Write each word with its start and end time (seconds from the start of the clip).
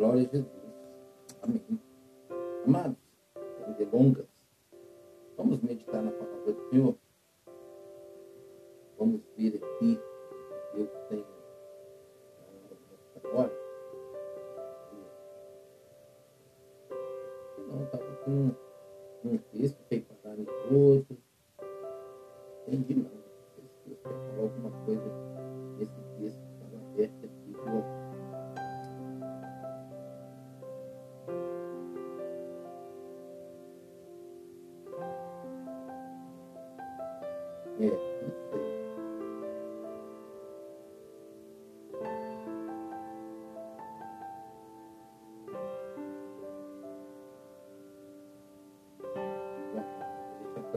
Glória 0.00 0.22
a 0.22 0.32
Jesus. 0.32 0.46
Amém. 1.42 1.80
Amados, 2.66 2.96
sem 3.34 3.74
delongas, 3.74 4.24
vamos 5.36 5.60
meditar 5.60 6.02
na 6.02 6.10
palavra 6.10 6.54
do 6.54 6.70
Senhor. 6.70 6.96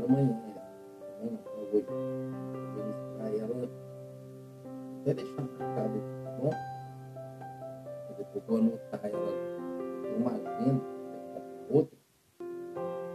Vou 0.07 0.17
deixar 0.17 0.51
para 0.53 0.75
amanhã 1.21 1.39
hoje. 1.71 1.85
Vou 1.85 2.85
ministrar 2.85 3.31
ela. 3.35 3.69
Até 5.01 5.13
deixar 5.13 5.41
marcado 5.41 5.97
aqui, 5.97 6.15
tá 6.23 6.31
bom? 6.31 6.51
Eu 8.09 8.15
depois 8.17 8.45
vou 8.45 8.57
anotar 8.57 9.05
ela. 9.05 9.31
Tem 10.03 10.15
uma 10.17 10.31
agenda, 10.31 10.83
né, 10.83 11.41
outra. 11.69 11.97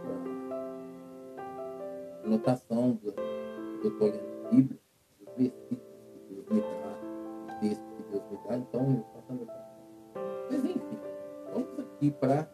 pra 0.03 0.13
Anotação 2.25 2.91
do, 2.91 3.11
do 3.11 3.19
eu 3.83 3.91
lendo 3.99 4.19
a 4.45 4.49
Bíblia, 4.49 4.79
os 5.19 5.27
versículos 5.35 5.81
que 6.13 6.19
Deus 6.29 6.45
me 6.49 6.61
dá, 6.61 7.55
o 7.55 7.59
texto 7.59 7.83
que 7.95 8.03
Deus 8.11 8.23
me 8.29 8.37
dá, 8.47 8.57
então 8.57 8.81
eu 8.81 9.03
faço 9.13 9.31
anotação. 9.31 9.79
Mas 10.49 10.63
enfim, 10.65 10.99
vamos 11.53 11.79
aqui 11.79 12.11
para 12.11 12.49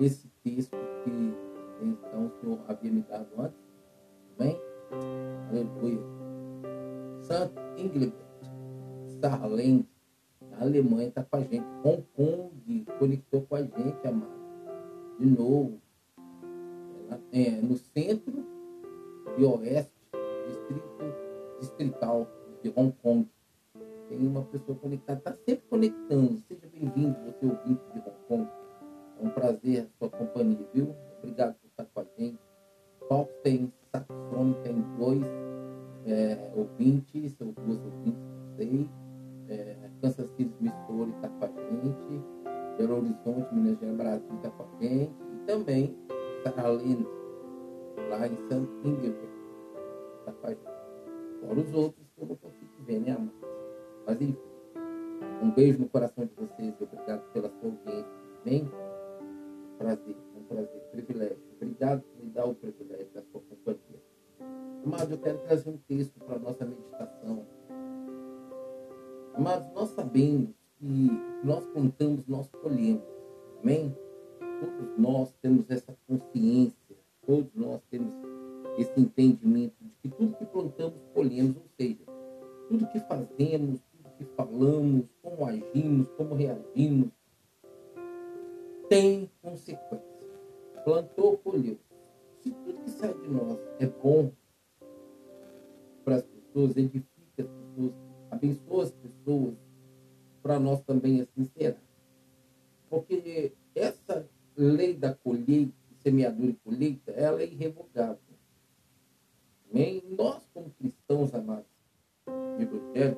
esse 0.00 0.28
texto 0.42 0.76
que 1.04 1.54
então 1.82 2.26
o 2.26 2.30
Senhor 2.40 2.58
havia 2.68 2.90
me 2.90 3.02
dado 3.02 3.28
antes. 3.38 3.63
Aleluia. 5.54 6.02
Santo 7.20 7.60
Engelbert, 7.76 8.12
Saarland, 9.20 9.86
na 10.50 10.62
Alemanha, 10.62 11.06
está 11.06 11.22
com 11.22 11.36
a 11.36 11.40
gente. 11.42 11.64
Hong 11.84 12.04
Kong 12.16 12.86
conectou 12.98 13.42
com 13.42 13.54
a 13.54 13.62
gente, 13.62 14.04
amado. 14.04 14.34
De 15.20 15.26
novo. 15.26 15.80
É, 17.30 17.50
no 17.62 17.76
centro 17.76 18.44
e 19.38 19.44
oeste, 19.44 19.92
distrito 20.48 20.84
distrital 21.60 22.26
de 22.60 22.72
Hong 22.74 22.92
Kong. 23.00 23.28
Tem 24.08 24.26
uma 24.26 24.42
pessoa 24.42 24.76
conectada, 24.76 25.18
está 25.20 25.32
sempre 25.46 25.64
conectando. 25.70 26.36
Seja 26.48 26.66
bem-vindo, 26.66 27.16
você 27.26 27.46
ouvinte 27.46 27.84
de 27.92 28.00
Hong 28.00 28.18
Kong. 28.26 28.48
É 29.20 29.24
um 29.24 29.30
prazer 29.30 29.82
a 29.82 29.98
sua 29.98 30.10
companhia, 30.10 30.66
viu? 30.74 30.96
Obrigado 31.18 31.54
por 31.54 31.68
estar 31.68 31.84
com 31.84 32.00
a 32.00 32.04
gente. 32.18 32.40
Fox 33.08 33.32
tem 33.44 33.72
Saxon, 33.92 34.52
tem 34.64 34.82
dois 34.98 35.43
é, 36.06 36.52
ouvintes, 36.54 37.36
ou 37.40 37.52
duas 37.52 37.80
ouvintes, 37.84 38.20
não 38.20 38.56
sei. 38.56 38.90
É, 39.48 39.76
Kansas 40.00 40.28
City, 40.36 40.54
Missouri 40.60 41.10
está 41.12 41.28
com 41.28 41.44
a 41.44 41.48
gente. 41.48 42.24
Belo 42.78 42.96
Horizonte, 42.96 43.54
Minas 43.54 43.78
Gerais, 43.78 43.96
Brasil 43.96 44.36
está 44.36 44.50
com 44.50 44.62
a 44.62 44.82
gente. 44.82 45.12
E 45.12 45.46
também 45.46 45.96
Saralene, 46.42 47.06
lá 48.10 48.26
em 48.26 48.36
St. 48.36 48.68
Ingelberg, 48.84 49.28
está 50.20 50.32
com 50.32 50.46
a 50.46 50.50
gente. 50.50 50.64
Fora 51.40 51.60
os 51.60 51.74
outros 51.74 52.06
que 52.14 52.22
eu 52.22 52.26
não 52.26 52.36
consigo 52.36 52.70
ver, 52.86 53.00
né, 53.00 53.12
amor? 53.12 53.32
Mas 54.06 54.20
enfim, 54.20 54.38
um 55.42 55.50
beijo 55.50 55.80
no 55.80 55.88
coração 55.88 56.26
de 56.26 56.34
vocês. 56.34 56.74
Obrigado 56.80 57.22
pela 57.32 57.48
sua 57.48 57.70
audiência. 57.70 58.12
Amém? 58.44 58.68
Prazer, 59.78 60.16
um 60.36 60.42
prazer, 60.44 60.80
privilégio. 60.90 61.38
Obrigado 61.56 62.02
por 62.02 62.24
me 62.24 62.30
dar 62.30 62.46
o 62.46 62.54
privilégio 62.54 63.08
da 63.14 63.22
sua 63.22 63.40
companhia. 63.40 64.13
Amados, 64.84 65.10
eu 65.10 65.18
quero 65.18 65.38
trazer 65.38 65.70
um 65.70 65.76
texto 65.76 66.18
para 66.20 66.36
a 66.36 66.38
nossa 66.38 66.64
meditação. 66.64 67.46
Amados, 69.34 69.72
nós 69.74 69.90
sabemos 69.90 70.50
que 70.78 71.10
nós 71.42 71.64
plantamos, 71.66 72.26
nós 72.26 72.48
colhemos. 72.62 73.02
Amém? 73.62 73.96
Todos 74.60 74.98
nós 74.98 75.32
temos 75.40 75.70
essa 75.70 75.96
consciência, 76.06 76.96
todos 77.26 77.50
nós 77.54 77.80
temos 77.90 78.12
esse 78.78 79.00
entendimento 79.00 79.74
de 79.80 79.90
que 80.02 80.08
tudo 80.08 80.36
que 80.36 80.44
plantamos, 80.46 81.00
colhemos, 81.14 81.56
ou 81.56 81.68
seja, 81.78 82.04
tudo 82.68 82.86
que 82.88 83.00
fazemos, 83.00 83.80
tudo 83.80 84.10
que 84.18 84.24
falamos, 84.36 85.06
como 85.22 85.46
agimos, 85.46 86.08
como 86.16 86.34
reagimos, 86.34 87.10
tem 88.88 89.30
consequência. 89.42 90.02
Plantou, 90.84 91.38
colheu. 91.38 91.78
Se 92.44 92.50
tudo 92.50 92.82
que 92.82 92.90
sai 92.90 93.14
de 93.14 93.26
nós 93.26 93.58
é 93.80 93.86
bom 93.86 94.30
para 96.04 96.16
as 96.16 96.22
pessoas, 96.22 96.76
edifica 96.76 97.08
as 97.38 97.48
pessoas, 97.48 97.94
abençoa 98.30 98.84
as 98.84 98.92
pessoas, 98.92 99.54
para 100.42 100.60
nós 100.60 100.82
também 100.82 101.22
assim 101.22 101.44
será. 101.56 101.78
Porque 102.90 103.54
essa 103.74 104.28
lei 104.54 104.92
da 104.92 105.14
colheita, 105.14 105.72
semeadura 106.02 106.50
e 106.50 106.54
colheita, 106.62 107.12
ela 107.12 107.40
é 107.40 107.46
irrevogável. 107.46 108.18
Amém? 109.70 110.02
Nós, 110.10 110.46
como 110.52 110.68
cristãos 110.68 111.32
amados 111.32 111.64
de 112.58 112.64
Evangelho, 112.64 113.16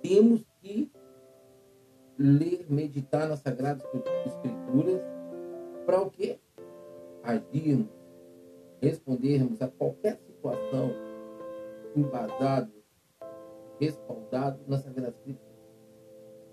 temos 0.00 0.46
que 0.62 0.90
ler, 2.18 2.64
meditar 2.70 3.28
nas 3.28 3.40
Sagradas 3.40 3.86
Escrituras 4.24 5.02
para 5.84 6.00
o 6.00 6.10
quê? 6.10 6.38
Agirmos, 7.22 7.97
respondermos 8.80 9.60
a 9.60 9.68
qualquer 9.68 10.16
situação 10.18 10.90
embasado, 11.96 12.72
respaldado 13.80 14.60
nas 14.66 14.82
Sagradas 14.82 15.14
Escrituras. 15.16 15.48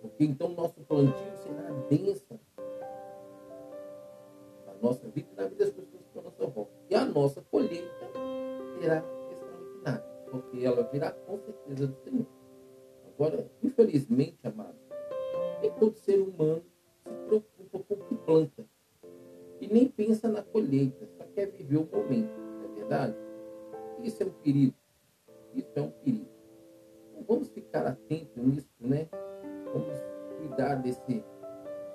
Porque 0.02 0.24
então 0.24 0.50
nosso 0.50 0.82
plantio 0.82 1.36
será 1.38 1.70
a 1.70 1.74
bênção 1.90 2.40
na 4.66 4.74
nossa 4.82 5.08
vida 5.10 5.28
e 5.32 5.36
na 5.36 5.48
vida 5.48 5.66
das 5.66 5.74
pessoas 5.74 6.02
que 6.02 6.08
estão 6.08 6.22
à 6.22 6.26
nossa 6.26 6.48
volta. 6.48 6.72
E 6.90 6.96
a 6.96 7.06
nossa 7.06 7.42
colheita 7.42 8.12
será 8.80 9.04
extraordinária, 9.32 10.06
porque 10.30 10.66
ela 10.66 10.84
virá 10.92 11.12
com 11.12 11.40
certeza 11.40 11.88
do 11.88 11.96
Senhor. 12.04 12.26
Agora, 13.08 13.50
infelizmente, 13.64 14.40
amados, 14.44 14.76
nem 15.62 15.72
todo 15.72 15.96
ser 15.96 16.20
humano 16.20 16.64
se 17.04 17.14
preocupa 17.28 17.80
com 17.80 17.94
o 17.94 17.98
que 18.06 18.16
planta 18.16 18.66
e 19.60 19.68
nem 19.68 19.88
pensa 19.88 20.28
na 20.28 20.42
colheita, 20.42 21.08
só 21.18 21.26
quer 21.34 21.48
viver 21.48 21.78
o 21.78 21.88
momento, 21.92 22.32
não 22.38 22.72
é 22.72 22.76
verdade? 22.76 23.16
Isso 24.04 24.24
é 24.24 24.26
um 24.26 24.32
perigo. 24.32 24.74
Isso 25.54 25.72
é 25.76 25.82
um 25.82 25.90
perigo. 25.90 26.30
Então, 27.12 27.24
vamos 27.28 27.50
ficar 27.50 27.88
atentos 27.88 28.36
nisso, 28.36 28.70
né? 28.80 29.08
Vamos 29.74 30.00
cuidar 30.38 30.76
desse, 30.76 31.24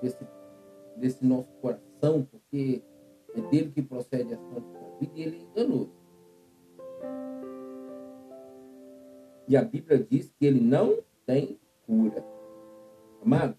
desse, 0.01 0.27
desse 0.97 1.25
nosso 1.25 1.49
coração, 1.61 2.27
porque 2.31 2.83
é 3.35 3.41
dele 3.43 3.71
que 3.71 3.83
procede 3.83 4.35
fontes 4.37 4.73
da 4.73 4.99
vida 4.99 5.13
e 5.15 5.23
ele 5.23 5.37
é 5.37 5.63
enganoso. 5.63 6.01
E 9.47 9.57
a 9.57 9.63
Bíblia 9.63 9.99
diz 9.99 10.33
que 10.39 10.47
ele 10.47 10.61
não 10.61 10.99
tem 11.27 11.59
cura. 11.87 12.25
Amado, 13.23 13.57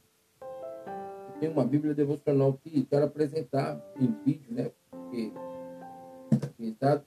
tenho 1.41 1.53
uma 1.53 1.65
Bíblia 1.65 1.95
devocional 1.95 2.53
que 2.53 2.85
quero 2.85 3.05
apresentar 3.05 3.83
em 3.99 4.15
vídeo, 4.23 4.53
né? 4.53 4.71
Porque, 4.91 5.33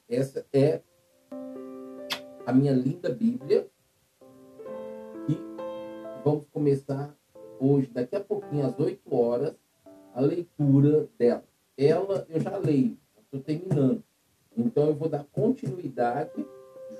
essa 0.08 0.44
é 0.52 0.82
a 2.44 2.52
minha 2.52 2.72
linda 2.72 3.10
Bíblia. 3.10 3.70
E 5.28 5.38
vamos 6.24 6.46
começar 6.52 7.16
hoje, 7.60 7.86
daqui 7.92 8.16
a 8.16 8.20
pouquinho, 8.20 8.66
às 8.66 8.76
8 8.76 9.14
horas, 9.14 9.54
a 10.12 10.20
leitura 10.20 11.08
dela. 11.16 11.44
Ela 11.78 12.26
eu 12.28 12.40
já 12.40 12.56
leio, 12.58 12.98
estou 13.22 13.40
terminando. 13.40 14.02
Então 14.56 14.88
eu 14.88 14.94
vou 14.96 15.08
dar 15.08 15.22
continuidade 15.30 16.44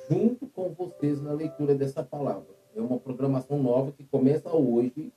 junto 0.08 0.46
com 0.46 0.72
vocês 0.72 1.20
na 1.20 1.32
leitura 1.32 1.74
dessa 1.74 2.04
palavra. 2.04 2.54
É 2.76 2.80
uma 2.80 3.00
programação 3.00 3.60
nova 3.60 3.90
que 3.90 4.04
começa 4.04 4.54
hoje, 4.54 5.12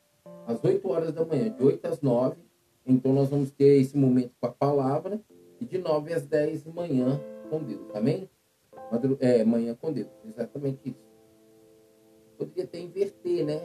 às 0.47 0.63
8 0.63 0.89
horas 0.89 1.11
da 1.11 1.25
manhã, 1.25 1.49
de 1.49 1.61
8 1.61 1.85
às 1.85 2.01
9. 2.01 2.37
Então 2.85 3.13
nós 3.13 3.29
vamos 3.29 3.51
ter 3.51 3.81
esse 3.81 3.97
momento 3.97 4.31
com 4.39 4.47
a 4.47 4.51
palavra 4.51 5.21
e 5.59 5.65
de 5.65 5.77
9 5.77 6.13
às 6.13 6.25
10 6.25 6.63
de 6.63 6.71
manhã 6.71 7.19
com 7.49 7.61
Deus. 7.61 7.93
Amém? 7.93 8.29
Madru 8.89 9.17
é, 9.19 9.43
manhã 9.43 9.75
com 9.75 9.91
Deus. 9.91 10.07
Exatamente 10.25 10.89
isso. 10.89 11.07
Poderia 12.37 12.63
até 12.63 12.79
inverter, 12.79 13.45
né? 13.45 13.59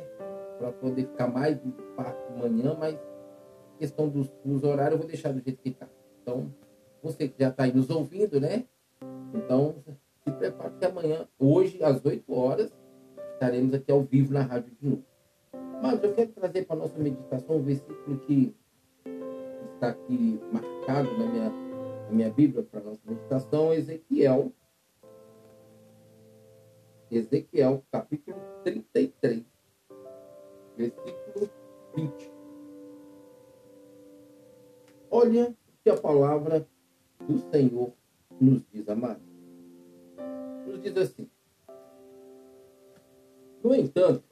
Para 0.59 0.73
poder 0.73 1.07
ficar 1.07 1.29
mais 1.29 1.59
manhã, 2.37 2.77
mas 2.79 2.99
questão 3.79 4.09
dos, 4.09 4.29
dos 4.45 4.65
horários, 4.65 4.93
eu 4.93 4.99
vou 4.99 5.07
deixar 5.07 5.33
do 5.33 5.41
jeito 5.41 5.61
que 5.63 5.69
está. 5.69 5.89
Então, 6.23 6.53
você 7.03 7.29
que 7.29 7.35
já 7.39 7.49
está 7.49 7.65
aí 7.65 7.73
nos 7.73 7.91
ouvindo, 7.91 8.41
né? 8.41 8.65
Então, 9.35 9.77
se 10.25 10.31
prepare 10.31 10.75
que 10.79 10.85
amanhã, 10.85 11.29
hoje, 11.39 11.83
às 11.83 12.05
8 12.05 12.33
horas, 12.33 12.73
estaremos 13.35 13.75
aqui 13.75 13.91
ao 13.91 14.03
vivo 14.03 14.33
na 14.33 14.43
rádio 14.43 14.73
de 14.81 14.89
novo. 14.89 15.12
Mas 15.83 16.01
eu 16.01 16.15
quero 16.15 16.31
trazer 16.31 16.65
para 16.65 16.77
a 16.77 16.79
nossa 16.79 16.97
meditação 16.97 17.57
um 17.57 17.63
versículo 17.63 18.21
que 18.21 18.55
está 19.75 19.89
aqui 19.89 20.41
marcado 20.53 21.11
na 21.19 21.27
minha, 21.27 21.51
na 21.51 22.11
minha 22.13 22.31
Bíblia 22.31 22.63
para 22.63 22.79
a 22.79 22.85
nossa 22.85 23.01
meditação, 23.05 23.75
Ezequiel. 23.75 24.53
Ezequiel, 27.11 27.85
capítulo 27.91 28.39
33, 28.63 29.43
versículo 30.77 31.51
20. 31.97 32.33
Olha 35.11 35.49
o 35.49 35.55
que 35.83 35.91
a 35.91 36.01
palavra 36.01 36.65
do 37.27 37.39
Senhor 37.51 37.93
nos 38.41 38.63
diz, 38.73 38.89
amado. 38.89 39.21
Nos 40.65 40.81
diz 40.81 40.97
assim. 40.97 41.29
No 43.65 43.75
entanto, 43.75 44.32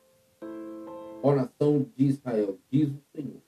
ó 1.23 1.35
nação 1.35 1.87
de 1.97 2.05
Israel, 2.05 2.59
diz 2.71 2.89
o 2.91 3.01
Senhor. 3.15 3.41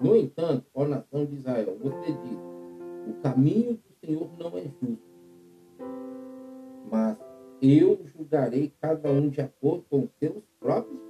No 0.00 0.16
entanto, 0.16 0.66
ó 0.74 0.86
nação 0.86 1.24
de 1.24 1.36
Israel, 1.36 1.78
você 1.80 2.12
diz: 2.12 2.38
o 3.08 3.20
caminho 3.22 3.74
do 3.74 4.06
Senhor 4.06 4.28
não 4.38 4.58
é 4.58 4.62
justo, 4.62 5.02
mas 6.90 7.16
eu 7.62 8.00
julgarei 8.06 8.72
cada 8.80 9.10
um 9.10 9.28
de 9.28 9.40
acordo 9.40 9.84
com 9.88 10.08
seus 10.18 10.42
próprios 10.60 11.00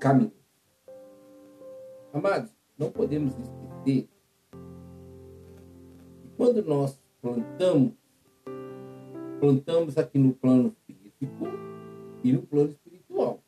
caminhos. 0.00 0.32
Amados, 2.12 2.50
não 2.78 2.90
podemos 2.90 3.36
esquecer 3.36 3.68
que 3.84 4.08
quando 6.36 6.64
nós 6.64 6.98
plantamos, 7.20 7.92
plantamos 9.40 9.98
aqui 9.98 10.18
no 10.18 10.32
plano 10.32 10.74
físico 11.18 11.46
e 12.22 12.32
no 12.32 12.42
plano 12.42 12.70
espiritual. 12.70 13.42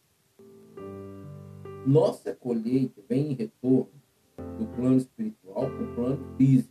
Nossa 1.87 2.35
colheita 2.35 3.03
vem 3.09 3.33
em 3.33 3.35
retorno 3.35 3.91
do 4.59 4.67
plano 4.77 4.97
espiritual 4.97 5.71
para 5.71 5.83
o 5.83 5.95
plano 5.95 6.37
físico. 6.37 6.68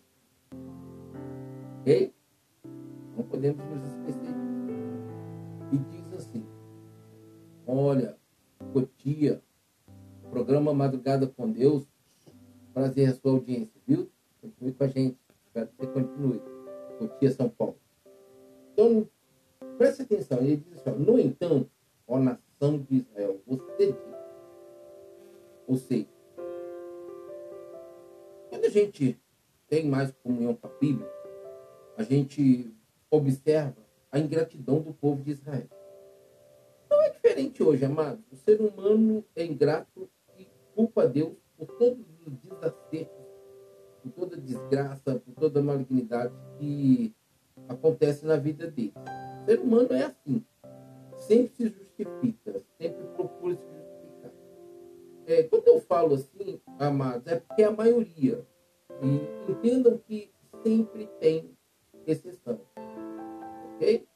Ok? 63.78 64.08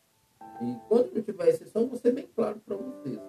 E 0.61 0.75
quando 0.89 1.13
não 1.13 1.21
tiver 1.21 1.49
exceção, 1.49 1.87
vou 1.87 1.97
ser 1.97 2.11
bem 2.11 2.27
claro 2.35 2.59
para 2.65 2.75
vocês. 2.75 3.19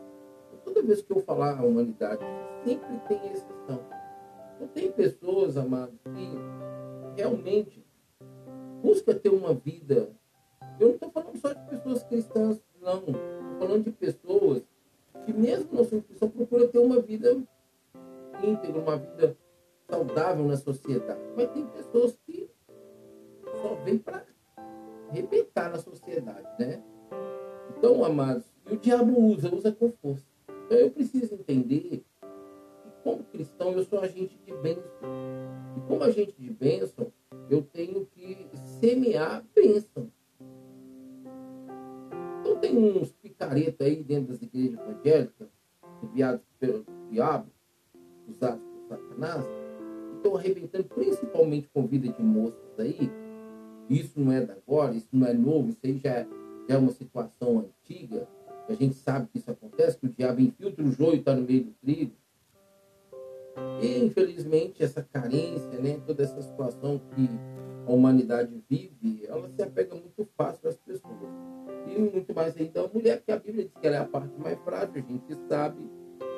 Toda 0.64 0.82
vez 0.82 1.02
que 1.02 1.12
eu 1.12 1.20
falar 1.20 1.58
a 1.58 1.62
humanidade, 1.62 2.22
sempre 2.64 2.98
tem 3.08 3.18
exceção. 3.32 3.84
Então, 4.56 4.68
tem 4.68 4.90
pessoas, 4.90 5.56
amados, 5.56 5.98
que 6.14 6.30
realmente 7.16 7.84
buscam 8.82 9.14
ter 9.14 9.28
uma 9.28 9.52
vida. 9.52 10.10
Eu 10.80 10.88
não 10.88 10.94
estou 10.94 11.10
falando 11.10 11.36
só 11.38 11.52
de 11.52 11.66
pessoas 11.68 12.02
cristãs, 12.04 12.62
não. 12.80 13.00
Estou 13.00 13.58
falando 13.58 13.84
de 13.84 13.90
pessoas 13.90 14.62
que, 15.26 15.32
mesmo 15.32 15.68
na 15.72 15.84
sua 15.84 16.00
cristã, 16.00 16.28
procuram 16.28 16.68
ter 16.68 16.78
uma 16.78 17.00
vida 17.00 17.42
íntegra, 18.42 18.80
uma 18.80 18.96
vida 18.96 19.36
saudável 19.88 20.46
na 20.46 20.56
sociedade. 20.56 21.20
Mas 21.36 21.50
tem 21.50 21.66
pessoas 21.66 22.18
que 22.24 22.48
só 23.60 23.74
vêm 23.84 23.98
para 23.98 24.24
arrebentar 25.12 25.70
na 25.70 25.78
sociedade, 25.78 26.48
né? 26.58 26.82
Então, 27.76 28.02
amados, 28.04 28.44
o 28.70 28.76
diabo 28.76 29.20
usa, 29.20 29.54
usa 29.54 29.70
com 29.70 29.92
força. 29.92 30.26
Então 30.66 30.78
eu 30.78 30.90
preciso 30.90 31.34
entender 31.34 31.80
que, 31.80 32.04
como 33.04 33.22
cristão, 33.24 33.72
eu 33.72 33.84
sou 33.84 34.00
agente 34.00 34.38
de 34.44 34.52
bênção. 34.54 34.82
E 35.76 35.80
como 35.86 36.02
agente 36.02 36.34
de 36.38 36.50
bênção, 36.50 37.12
eu 37.50 37.62
tenho 37.62 38.06
que 38.06 38.48
semear 38.80 39.44
bênção. 39.54 40.10
Então 42.40 42.56
tem 42.58 42.76
uns 42.76 43.12
picaretas 43.12 43.86
aí 43.86 44.02
dentro 44.02 44.32
das 44.32 44.42
igrejas 44.42 44.80
evangélicas, 44.80 45.48
enviados 46.02 46.46
pelo 46.58 46.86
diabo, 47.10 47.50
usados 48.28 48.62
por 48.62 48.82
Satanás, 48.88 49.44
que 49.44 50.16
estão 50.16 50.36
arrebentando 50.36 50.84
principalmente 50.84 51.68
com 51.68 51.86
vida 51.86 52.08
de 52.08 52.22
moças 52.22 52.78
aí, 52.78 53.10
isso 53.88 54.18
não 54.18 54.32
é 54.32 54.40
da 54.40 54.54
agora, 54.54 54.94
isso 54.94 55.08
não 55.12 55.26
é 55.26 55.32
novo, 55.32 55.70
isso 55.70 55.80
aí 55.84 55.98
já, 55.98 56.26
já 56.68 56.74
é 56.74 56.78
uma 56.78 56.92
situação 56.92 57.58
antiga. 57.58 58.28
A 58.68 58.74
gente 58.74 58.94
sabe 58.94 59.28
que 59.32 59.38
isso 59.38 59.50
acontece, 59.50 59.98
que 59.98 60.06
o 60.06 60.08
diabo 60.08 60.40
infiltra 60.40 60.84
o 60.84 60.92
joio 60.92 61.14
e 61.14 61.18
está 61.18 61.34
no 61.34 61.42
meio 61.42 61.64
do 61.64 61.72
trigo. 61.82 62.12
E, 63.82 64.04
infelizmente, 64.04 64.82
essa 64.82 65.02
carência, 65.02 65.78
né, 65.80 66.00
toda 66.06 66.22
essa 66.22 66.40
situação 66.40 67.00
que 67.14 67.28
a 67.86 67.92
humanidade 67.92 68.62
vive, 68.68 69.24
ela 69.26 69.48
se 69.48 69.62
apega 69.62 69.94
muito 69.94 70.26
fácil 70.36 70.68
às 70.68 70.76
pessoas. 70.76 71.16
E 71.86 71.98
muito 71.98 72.34
mais 72.34 72.56
ainda 72.56 72.84
a 72.84 72.88
mulher, 72.88 73.20
que 73.20 73.32
a 73.32 73.36
Bíblia 73.36 73.64
diz 73.64 73.74
que 73.74 73.86
ela 73.86 73.96
é 73.96 73.98
a 73.98 74.04
parte 74.04 74.32
mais 74.40 74.58
frágil. 74.60 74.94
A 74.94 75.12
gente 75.12 75.34
sabe 75.48 75.78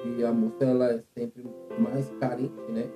que 0.02 0.24
a 0.24 0.32
moça 0.32 0.64
ela 0.64 0.90
é 0.90 1.02
sempre 1.14 1.44
mais 1.78 2.10
carente, 2.18 2.60
né? 2.70 2.90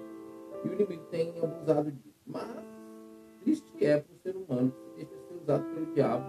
E 0.65 0.69
o 0.69 0.73
inimigo 0.73 1.05
tem 1.11 1.39
abusado 1.41 1.93
disso. 1.93 2.19
Mas 2.27 2.78
triste 3.43 3.85
é 3.85 3.99
para 3.99 4.15
o 4.15 4.19
ser 4.19 4.37
humano 4.37 4.71
que 4.71 4.83
se 4.83 4.97
deixa 4.97 5.27
ser 5.29 5.35
usado 5.35 5.65
pelo 5.75 5.93
diabo 5.95 6.25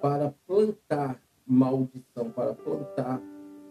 para 0.00 0.34
plantar 0.46 1.20
maldição, 1.46 2.30
para 2.30 2.54
plantar 2.54 3.22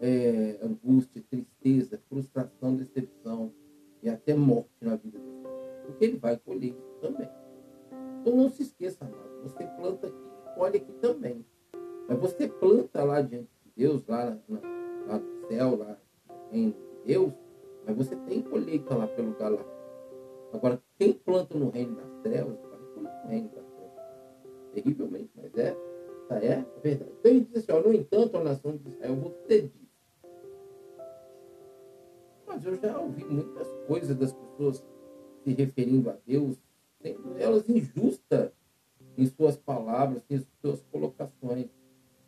é, 0.02 0.60
angústia, 0.62 1.24
tristeza, 1.30 2.00
frustração, 2.10 2.76
decepção 2.76 3.52
e 4.02 4.10
até 4.10 4.34
morte 4.34 4.70
na 4.82 4.96
vida 4.96 5.18
dele. 5.18 5.48
Porque 5.86 6.06
ele 6.06 6.18
vai 6.18 6.38
colher 6.38 6.72
isso 6.72 6.98
também. 7.02 7.30
Então 8.22 8.36
não 8.36 8.50
se 8.50 8.64
esqueça, 8.64 9.10
você 9.44 9.64
planta 9.78 10.08
aqui 10.08 10.18
e 10.18 10.56
colhe 10.56 10.78
aqui 10.78 10.92
também. 10.94 11.46
Mas 12.08 12.20
você 12.20 12.48
planta 12.48 13.04
lá 13.04 13.22
diante 13.22 13.50
de 13.64 13.72
Deus, 13.76 14.06
lá, 14.08 14.38
na, 14.48 14.60
lá 15.08 15.20
no 15.20 15.48
céu, 15.48 15.78
lá 15.78 15.98
de 16.52 16.76
Deus, 17.06 17.34
mas 17.86 17.96
você 17.96 18.16
tem 18.16 18.42
colheita 18.42 18.96
lá 18.96 19.08
pelo 19.08 19.36
lá. 19.40 19.66
Agora, 20.54 20.82
quem 20.98 21.14
planta 21.14 21.58
no 21.58 21.70
reino 21.70 21.96
das 21.96 22.12
trevas, 22.22 22.58
da 23.04 23.64
Terrivelmente, 24.74 25.30
mas 25.36 25.56
é, 25.56 25.78
é 26.42 26.54
a 26.54 26.80
verdade. 26.82 27.12
Então 27.20 27.32
ele 27.32 27.42
diz 27.42 27.58
assim, 27.58 27.72
ó, 27.72 27.82
no 27.82 27.94
entanto, 27.94 28.38
a 28.38 28.44
nação 28.44 28.76
de 28.76 28.90
Israel, 28.90 29.16
você 29.16 29.62
diz. 29.62 29.84
Mas 32.48 32.66
eu 32.66 32.76
já 32.76 33.00
ouvi 33.00 33.24
muitas 33.24 33.68
coisas 33.88 34.18
das 34.18 34.34
pessoas 34.34 34.84
se 35.44 35.54
referindo 35.54 36.10
a 36.10 36.18
Deus, 36.26 36.58
sendo 37.02 37.38
elas 37.38 37.70
injustas 37.70 38.52
em 39.18 39.26
suas 39.28 39.58
palavras, 39.58 40.24
em 40.30 40.44
suas 40.62 40.82
colocações. 40.92 41.68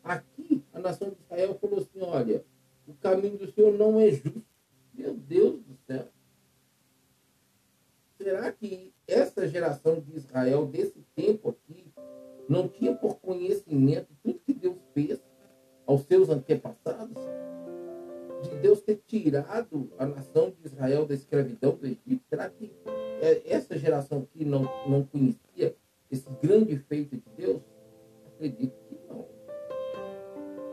Aqui, 0.04 0.64
a 0.74 0.80
nação 0.80 1.10
de 1.10 1.16
Israel 1.24 1.56
falou 1.56 1.80
assim: 1.80 2.02
olha, 2.02 2.46
o 2.88 2.94
caminho 2.94 3.38
do 3.38 3.52
Senhor 3.52 3.74
não 3.74 4.00
é 4.00 4.12
justo. 4.12 4.44
Meu 4.94 5.14
Deus 5.14 5.60
do 5.62 5.76
céu. 5.88 6.08
Será 8.18 8.52
que 8.52 8.94
essa 9.08 9.48
geração 9.48 10.00
de 10.00 10.16
Israel, 10.16 10.66
desse 10.66 11.06
tempo 11.16 11.50
aqui, 11.50 11.86
não 12.48 12.68
tinha 12.68 12.96
por 12.96 13.16
conhecimento 13.20 14.08
tudo 14.24 14.40
que 14.46 14.54
Deus 14.54 14.78
fez 14.94 15.20
aos 15.86 16.02
seus 16.04 16.30
antepassados? 16.30 17.24
de 18.50 18.58
Deus 18.58 18.82
ter 18.82 19.02
tirado 19.08 19.92
a 19.98 20.06
nação 20.06 20.52
de 20.52 20.66
Israel 20.66 21.06
da 21.06 21.14
escravidão 21.14 21.76
do 21.76 21.86
Egito? 21.86 22.24
Será 22.30 22.50
que 22.50 22.72
é, 23.22 23.42
essa 23.54 23.78
geração 23.78 24.20
aqui 24.20 24.46
não, 24.46 24.64
não 24.88 25.04
conhecia 25.04 25.76
esse 26.12 26.30
grande 26.42 26.78
feito 26.78 27.16
de 27.16 27.24
Deus? 27.36 27.62
Acredito 28.28 28.76
que 28.88 28.98
não. 29.08 29.28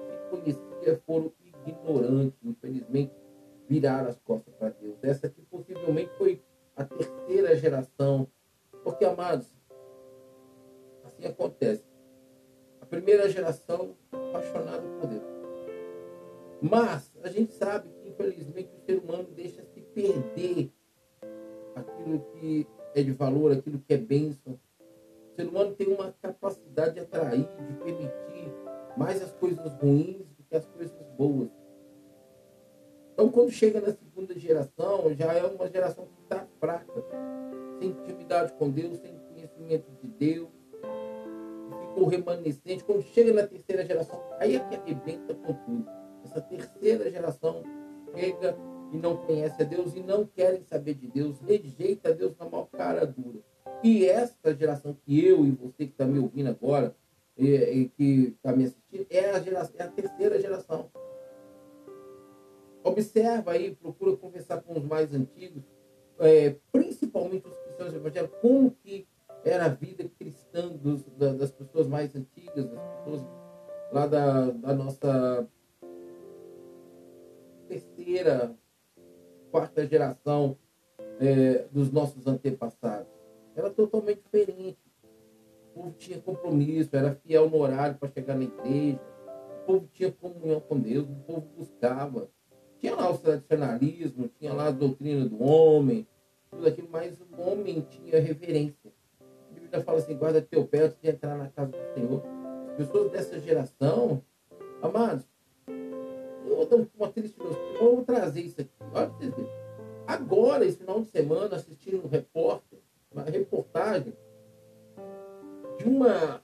Se 0.07 0.31
conhecia, 0.31 1.01
foram 1.07 1.33
ignorantes, 1.67 2.39
infelizmente, 2.45 3.13
viraram 3.69 4.09
as 4.09 4.19
costas 4.21 4.53
para 4.55 4.71
Deus. 4.71 4.97
Essa 5.03 5.27
aqui 5.29 5.43
possivelmente 5.51 6.11
foi 6.19 6.43
a 6.83 6.87
terceira 6.87 7.57
geração. 7.57 8.29
Porque, 8.85 9.05
amados, 9.05 9.47
assim 11.05 11.25
acontece. 11.27 11.85
A 12.81 12.87
primeira 12.87 13.29
geração 13.29 13.97
apaixonada 14.11 14.83
por 15.01 15.07
Deus. 15.09 15.23
Mas 16.61 17.13
a 17.23 17.29
gente 17.29 17.53
sabe 17.53 17.89
que, 17.89 18.09
infelizmente, 18.09 18.71
o 18.77 18.85
ser 18.85 18.99
humano 18.99 19.29
deixa 19.35 19.65
se 19.65 19.81
perder 19.81 20.71
aquilo 21.75 22.21
que 22.35 22.67
é 22.95 23.03
de 23.03 23.13
valor, 23.13 23.53
aquilo 23.53 23.79
que 23.79 23.95
é 23.95 23.97
bênção. 23.97 24.59
O 25.33 25.35
ser 25.35 25.49
humano 25.49 25.75
tem 25.75 25.89
uma 25.89 26.13
capacidade 26.21 26.95
de 26.95 27.01
atrair, 27.01 27.49
de 27.67 27.75
permitir 27.83 28.53
mais 28.97 29.23
as 29.23 29.33
coisas 29.33 29.73
ruins 29.75 30.27
do 30.37 30.43
que 30.49 30.55
as 30.55 30.67
coisas 30.67 31.03
boas. 31.17 31.49
Então, 33.13 33.29
quando 33.29 33.51
chega 33.51 33.81
na 33.81 33.93
segunda 33.93 34.39
geração, 34.39 35.15
já 35.15 35.33
é 35.33 35.45
uma 35.45 35.69
geração 35.69 36.07
que 36.07 36.23
está 36.23 36.42
fraca, 36.63 37.05
sem 37.81 37.89
intimidade 37.89 38.53
com 38.53 38.71
Deus, 38.71 38.99
sem 38.99 39.19
conhecimento 39.19 39.91
de 40.01 40.07
Deus, 40.07 40.49
ficou 41.81 42.07
remanescente. 42.07 42.85
Quando 42.85 43.03
chega 43.03 43.33
na 43.33 43.45
terceira 43.45 43.85
geração, 43.85 44.23
aí 44.39 44.55
é 44.55 44.61
que 44.61 44.77
arrebenta 44.77 45.35
com 45.35 45.53
tudo. 45.53 45.87
Essa 46.25 46.41
terceira 46.41 47.11
geração 47.11 47.65
chega 48.15 48.57
e 48.93 48.97
não 48.97 49.17
conhece 49.17 49.61
a 49.61 49.65
Deus 49.65 49.93
e 49.97 50.01
não 50.01 50.25
querem 50.25 50.63
saber 50.63 50.95
de 50.95 51.09
Deus, 51.09 51.41
rejeita 51.41 52.11
a 52.11 52.13
Deus 52.13 52.37
na 52.39 52.49
maior 52.49 52.69
cara 52.71 53.05
dura. 53.05 53.41
E 53.83 54.07
essa 54.07 54.55
geração 54.55 54.97
que 55.05 55.27
eu 55.27 55.45
e 55.45 55.51
você 55.51 55.87
que 55.87 55.93
está 55.93 56.05
me 56.05 56.21
ouvindo 56.21 56.49
agora, 56.49 56.95
e, 57.37 57.49
e 57.49 57.89
que 57.89 58.35
está 58.37 58.55
me 58.55 58.67
assistindo, 58.67 59.07
é 59.11 59.31
a, 59.31 59.41
geração, 59.41 59.75
é 59.79 59.83
a 59.83 59.89
terceira 59.89 60.41
geração. 60.41 60.89
Observa 62.85 63.53
aí, 63.53 63.75
procura 63.75 64.17
conversar 64.17 64.63
com 64.63 64.79
os 64.79 64.85
mais 64.85 65.13
antigos, 65.13 65.65
é, 66.19 66.57
principalmente 66.71 67.47
os 67.47 67.59
cristãos 67.59 67.95
evangélicos, 67.95 68.39
como 68.41 68.71
que 68.71 69.07
era 69.45 69.67
a 69.67 69.69
vida 69.69 70.09
cristã 70.19 70.69
dos, 70.69 71.03
da, 71.19 71.33
das 71.33 71.51
pessoas 71.51 71.87
mais 71.87 72.15
antigas, 72.15 72.69
das 72.69 72.81
pessoas 72.97 73.27
lá 73.93 74.07
da, 74.07 74.51
da 74.51 74.75
nossa 74.75 75.47
terceira, 77.69 78.55
quarta 79.51 79.87
geração 79.87 80.57
é, 81.21 81.67
dos 81.71 81.91
nossos 81.91 82.27
antepassados. 82.27 83.09
Era 83.55 83.71
totalmente 83.71 84.23
diferente. 84.23 84.79
O 85.71 85.75
povo 85.75 85.95
tinha 85.99 86.21
compromisso, 86.21 86.95
era 86.95 87.15
fiel 87.15 87.49
no 87.49 87.59
horário 87.59 87.97
para 87.97 88.11
chegar 88.11 88.37
na 88.37 88.45
igreja, 88.45 89.01
o 89.63 89.67
povo 89.67 89.89
tinha 89.93 90.13
comunhão 90.13 90.61
com 90.61 90.79
Deus, 90.79 91.09
o 91.09 91.15
povo 91.27 91.47
buscava. 91.57 92.29
Tinha 92.83 92.97
lá 92.97 93.13
o 93.13 93.17
tradicionalismo, 93.17 94.29
tinha 94.41 94.53
lá 94.53 94.67
a 94.67 94.71
doutrina 94.73 95.25
do 95.25 95.41
homem, 95.41 96.05
tudo 96.51 96.67
aquilo, 96.67 96.89
mas 96.91 97.17
o 97.21 97.41
homem 97.41 97.87
tinha 97.89 98.21
reverência. 98.21 98.93
A 99.21 99.55
Bíblia 99.55 99.81
fala 99.85 99.99
assim: 99.99 100.17
guarda 100.17 100.43
teu 100.43 100.67
pé 100.67 100.81
antes 100.81 100.99
de 101.01 101.09
entrar 101.09 101.37
na 101.37 101.49
casa 101.49 101.71
do 101.71 101.95
Senhor. 101.95 102.21
As 102.71 102.77
pessoas 102.77 103.13
dessa 103.13 103.39
geração, 103.39 104.21
amados, 104.83 105.25
eu 106.45 106.67
dou 106.67 106.89
uma 106.99 107.09
triste 107.09 107.39
notícia. 107.39 107.63
Vamos 107.79 108.05
trazer 108.05 108.41
isso 108.41 108.61
aqui. 108.61 108.71
Olha 108.93 109.07
vocês. 109.11 109.33
Agora, 110.05 110.65
esse 110.65 110.79
final 110.79 111.03
de 111.03 111.07
semana, 111.07 111.55
assistindo 111.55 112.05
um 112.05 112.09
repórter, 112.09 112.81
uma 113.13 113.23
reportagem 113.23 114.13
de 115.79 115.89
uma 115.89 116.43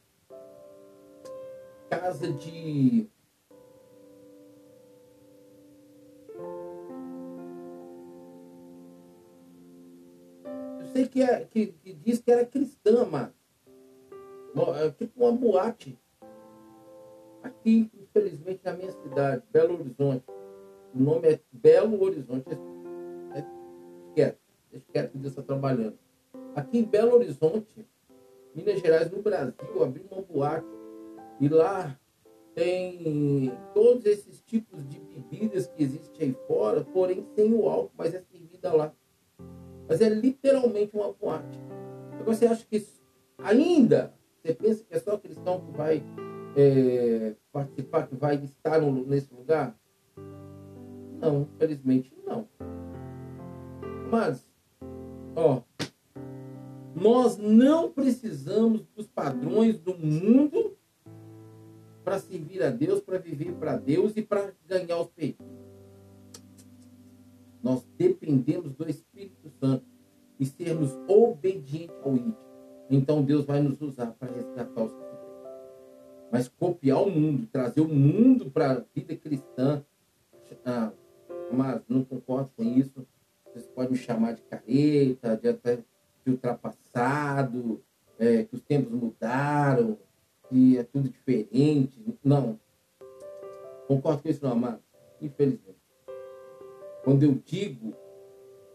casa 1.91 2.33
de 2.33 3.11
sei 10.99 11.07
que, 11.07 11.23
é, 11.23 11.45
que, 11.45 11.67
que 11.67 11.93
diz 11.93 12.21
que 12.21 12.33
era 12.33 12.45
cristã, 12.45 13.07
mas 13.09 13.31
é 14.77 14.91
tipo 14.91 15.25
uma 15.25 15.33
boate. 15.33 15.97
Aqui, 17.43 17.89
infelizmente, 17.95 18.61
na 18.65 18.73
minha 18.73 18.91
cidade, 18.91 19.43
Belo 19.53 19.75
Horizonte. 19.75 20.25
O 20.93 20.99
nome 20.99 21.29
é 21.29 21.41
Belo 21.53 22.03
Horizonte. 22.03 22.49
Deixa 24.71 24.87
quieto 24.93 25.13
que 25.13 25.19
Deus 25.19 25.33
está 25.33 25.43
trabalhando. 25.43 25.97
Aqui 26.57 26.79
em 26.79 26.85
Belo 26.85 27.15
Horizonte, 27.15 27.87
Minas 28.55 28.81
Gerais, 28.81 29.11
no 29.11 29.23
Brasil, 29.23 29.55
abriu 29.81 30.05
uma 30.11 30.23
boate. 30.23 30.67
E 31.41 31.49
lá 31.49 31.97
tem 32.55 33.53
todos 33.73 34.05
esses 34.05 34.41
tipos 34.41 34.85
de 34.89 34.99
bebidas 34.99 35.69
que 35.69 35.83
existem 35.85 36.29
aí 36.29 36.37
fora, 36.49 36.83
porém 36.83 37.25
sem 37.37 37.55
o 37.55 37.69
álcool, 37.69 37.93
mas 37.97 38.15
é 38.15 38.21
servida 38.21 38.73
lá. 38.73 38.93
Mas 39.89 40.01
é 40.01 40.09
literalmente 40.09 40.95
uma 40.95 41.13
boate. 41.13 41.59
Agora 42.13 42.35
você 42.35 42.47
acha 42.47 42.65
que 42.67 42.87
ainda, 43.39 44.13
você 44.43 44.53
pensa 44.53 44.85
que 44.85 44.95
é 44.95 44.99
só 44.99 45.17
cristão 45.17 45.61
que 45.61 45.77
vai 45.77 46.03
é, 46.57 47.35
participar, 47.51 48.07
que 48.07 48.15
vai 48.15 48.37
estar 48.37 48.81
no, 48.81 49.07
nesse 49.07 49.33
lugar? 49.33 49.75
Não, 51.21 51.49
infelizmente 51.55 52.15
não. 52.27 52.47
Mas, 54.11 54.47
ó, 55.35 55.63
nós 56.95 57.37
não 57.37 57.91
precisamos 57.91 58.83
dos 58.97 59.07
padrões 59.07 59.79
do 59.79 59.97
mundo 59.97 60.77
para 62.05 62.19
servir 62.19 62.63
a 62.63 62.71
Deus, 62.71 63.01
para 63.01 63.19
viver 63.19 63.53
para 63.55 63.77
Deus 63.77 64.17
e 64.17 64.23
para 64.23 64.53
ganhar 64.67 64.99
os 64.99 65.09
peitos. 65.09 65.47
Nós 67.63 67.87
dependemos 67.97 68.75
do 68.75 68.89
Espírito 68.89 69.51
Santo 69.61 69.85
e 70.39 70.47
sermos 70.47 70.93
obedientes 71.09 71.97
ao 72.05 72.13
íntimo. 72.13 72.37
Então 72.91 73.23
Deus 73.23 73.45
vai 73.45 73.61
nos 73.61 73.81
usar 73.81 74.13
para 74.13 74.33
resgatar 74.33 74.83
os 74.83 74.93
que 74.93 74.99
Mas 76.31 76.49
copiar 76.49 77.03
o 77.03 77.11
mundo, 77.11 77.47
trazer 77.51 77.81
o 77.81 77.89
mundo 77.89 78.51
para 78.51 78.73
a 78.73 78.83
vida 78.95 79.15
cristã, 79.17 79.85
ah, 80.65 80.93
mas 81.53 81.83
não 81.89 82.05
concordo 82.05 82.51
com 82.57 82.63
isso. 82.63 83.07
Vocês 83.47 83.67
podem 83.67 83.93
me 83.93 83.97
chamar 83.97 84.33
de 84.33 84.43
careta, 84.43 85.37
de 85.37 85.49
até 85.49 85.77
de 85.77 86.31
ultrapassado, 86.31 87.83
é, 88.19 88.45
que 88.45 88.55
os 88.55 88.63
tempos 88.63 88.93
mudaram, 88.93 89.99
que 90.49 90.79
é 90.79 90.85
tudo 90.85 91.09
diferente. 91.09 92.03
Não. 92.23 92.59
Concordo 93.87 94.23
com 94.23 94.29
isso 94.29 94.45
não, 94.45 94.53
amado. 94.53 94.83
Infelizmente. 95.21 95.78
Quando 97.05 97.23
eu 97.23 97.35
digo, 97.45 97.95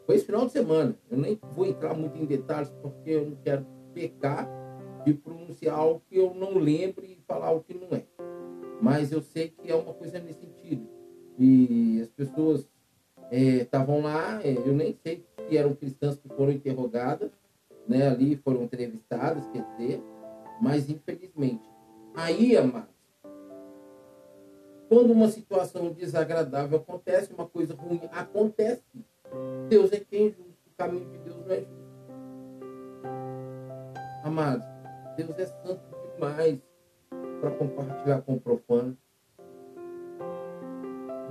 foi 0.06 0.16
esse 0.16 0.26
final 0.26 0.46
de 0.46 0.52
semana, 0.52 0.98
eu 1.10 1.18
nem 1.18 1.40
vou 1.52 1.66
entrar 1.66 1.94
muito 1.94 2.18
em 2.18 2.26
detalhes 2.26 2.70
porque 2.82 3.10
eu 3.10 3.26
não 3.30 3.36
quero 3.38 3.66
pecar 3.94 4.50
de 5.06 5.14
pronunciar 5.14 5.78
algo 5.78 6.02
que 6.10 6.18
eu 6.18 6.34
não 6.34 6.58
lembro 6.58 7.06
e 7.06 7.18
falar 7.28 7.48
algo 7.48 7.64
que 7.64 7.74
não 7.74 7.90
é. 7.96 8.04
Mas 8.82 9.12
eu 9.12 9.22
sei 9.22 9.50
que 9.50 9.70
é 9.70 9.76
uma 9.76 9.94
coisa 9.94 10.20
nesse 10.20 10.40
sentido. 10.40 10.88
E 11.38 12.02
as 12.02 12.10
pessoas 12.10 12.68
estavam 13.32 14.00
é, 14.00 14.02
lá, 14.02 14.42
é, 14.44 14.54
eu 14.54 14.74
nem 14.74 14.94
sei 15.04 15.26
se 15.48 15.58
eram 15.58 15.74
cristãs 15.74 16.18
que 16.18 16.28
foram 16.30 16.52
interrogadas, 16.52 17.32
né, 17.88 18.08
ali 18.08 18.36
foram 18.36 18.64
entrevistadas, 18.64 19.46
quer 19.48 19.66
dizer, 19.72 20.02
mas 20.62 20.90
infelizmente. 20.90 21.68
Aí, 22.16 22.56
amados, 22.56 22.93
quando 24.94 25.12
uma 25.12 25.28
situação 25.28 25.92
desagradável 25.92 26.78
acontece, 26.78 27.34
uma 27.34 27.48
coisa 27.48 27.74
ruim 27.74 28.00
acontece, 28.12 28.84
Deus 29.68 29.92
é 29.92 30.00
quem 30.00 30.28
é 30.28 30.30
justo. 30.30 30.54
O 30.68 30.76
caminho 30.78 31.10
de 31.10 31.18
Deus 31.18 31.36
não 31.38 31.52
é 31.52 31.58
justo. 31.62 31.84
Amados, 34.24 34.68
Deus 35.18 35.40
é 35.40 35.46
santo 35.48 35.82
demais 36.14 36.60
para 37.42 37.52
compartilhar 37.52 38.22
com 38.22 38.36
o 38.36 38.40
profano. 38.40 38.96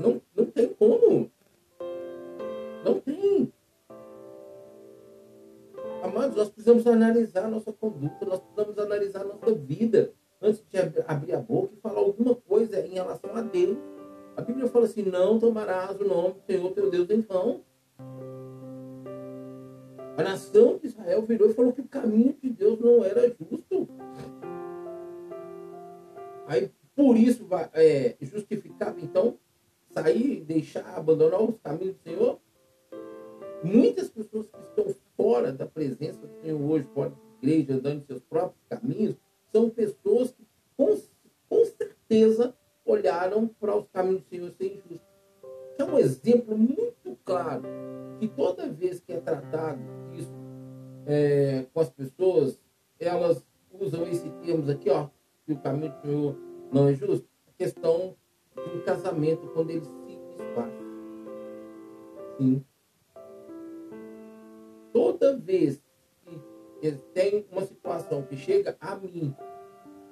Não, 0.00 0.21
não 0.35 0.47
tem 0.47 0.69
como. 0.75 1.31
Não 2.85 3.00
tem. 3.00 3.52
Amados, 6.02 6.37
nós 6.37 6.49
precisamos 6.49 6.85
analisar 6.88 7.49
nossa 7.49 7.73
conduta, 7.73 8.26
nós 8.26 8.40
precisamos 8.40 8.76
analisar 8.76 9.25
nossa 9.25 9.54
vida 9.54 10.12
antes 10.43 10.63
de 10.69 10.79
abrir 11.07 11.35
a 11.35 11.41
boca 11.41 11.73
e 11.75 11.81
falar 11.81 12.01
alguma 12.01 12.35
coisa 12.35 12.85
em 12.85 12.95
relação 12.95 13.35
a 13.35 13.43
Deus. 13.43 13.79
A 14.37 14.43
Bíblia 14.43 14.67
fala 14.67 14.87
assim: 14.87 15.03
não 15.03 15.39
tomarás 15.39 16.01
o 16.01 16.05
nome 16.05 16.35
do 16.35 16.41
Senhor 16.47 16.73
teu 16.73 16.91
Deus 16.91 17.09
em 17.11 17.21
vão. 17.21 17.63
A 20.17 20.23
nação 20.23 20.77
de 20.79 20.89
Israel 20.89 21.23
virou 21.23 21.51
e 21.51 21.55
falou 21.55 21.73
que 21.73 21.81
o 21.81 21.89
caminho 21.89 22.37
de 22.43 22.51
Deus 22.51 22.79
não 22.81 23.03
era 23.03 23.29
justo. 23.29 23.89
Aí, 26.47 26.71
por 26.95 27.17
isso, 27.17 27.47
é, 27.73 28.15
justificava, 28.21 29.01
então, 29.01 29.39
sair, 29.91 30.41
deixar, 30.41 30.85
abandonar 30.97 31.43
os 31.43 31.59
caminhos 31.63 31.95
do 31.95 32.03
Senhor? 32.03 32.39
Muitas 33.65 34.11
pessoas 34.11 34.49
que 34.49 34.61
estão 34.61 34.95
fora 35.17 35.53
da 35.53 35.67
presença 35.67 36.27
do 36.27 36.41
Senhor 36.43 36.61
hoje, 36.61 36.87
fora 36.93 37.11
da 37.11 37.17
igreja, 37.49 37.75
andando 37.75 38.03
em 38.03 38.07
seus 38.07 38.23
que 66.83 66.91
tem 67.15 67.47
uma 67.53 67.65
situação 67.65 68.23
que 68.23 68.37
chega 68.37 68.77
a 68.81 68.97
mim 68.97 69.33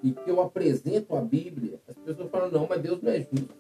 e 0.04 0.12
que 0.12 0.30
eu 0.30 0.40
apresento 0.40 1.16
a 1.16 1.20
Bíblia, 1.20 1.80
as 1.88 1.98
pessoas 1.98 2.30
falam, 2.30 2.48
não, 2.48 2.68
mas 2.68 2.80
Deus 2.80 3.02
não 3.02 3.10
é 3.10 3.18
justo. 3.18 3.56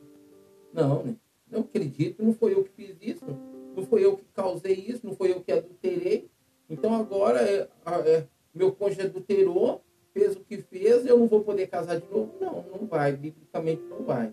Não, 0.72 1.02
né? 1.02 1.16
não 1.50 1.60
acredito, 1.62 2.22
não 2.22 2.32
foi 2.32 2.54
eu 2.54 2.62
que 2.62 2.70
fiz 2.70 2.96
isso, 3.00 3.26
não 3.74 3.84
foi 3.84 4.04
eu 4.04 4.16
que 4.16 4.24
causei 4.32 4.74
isso, 4.74 5.04
não 5.04 5.16
foi 5.16 5.32
eu 5.32 5.40
que 5.40 5.50
adulterei. 5.50 6.30
Então 6.68 6.94
agora 6.94 7.42
é, 7.42 7.68
é, 8.06 8.26
meu 8.54 8.70
cônjuge 8.70 9.02
adulterou, 9.02 9.82
fez 10.14 10.36
o 10.36 10.40
que 10.40 10.58
fez, 10.58 11.04
eu 11.04 11.18
não 11.18 11.26
vou 11.26 11.42
poder 11.42 11.66
casar 11.66 12.00
de 12.00 12.08
novo? 12.08 12.32
Não, 12.40 12.64
não 12.70 12.86
vai, 12.86 13.16
biblicamente 13.16 13.82
não 13.90 14.04
vai. 14.04 14.32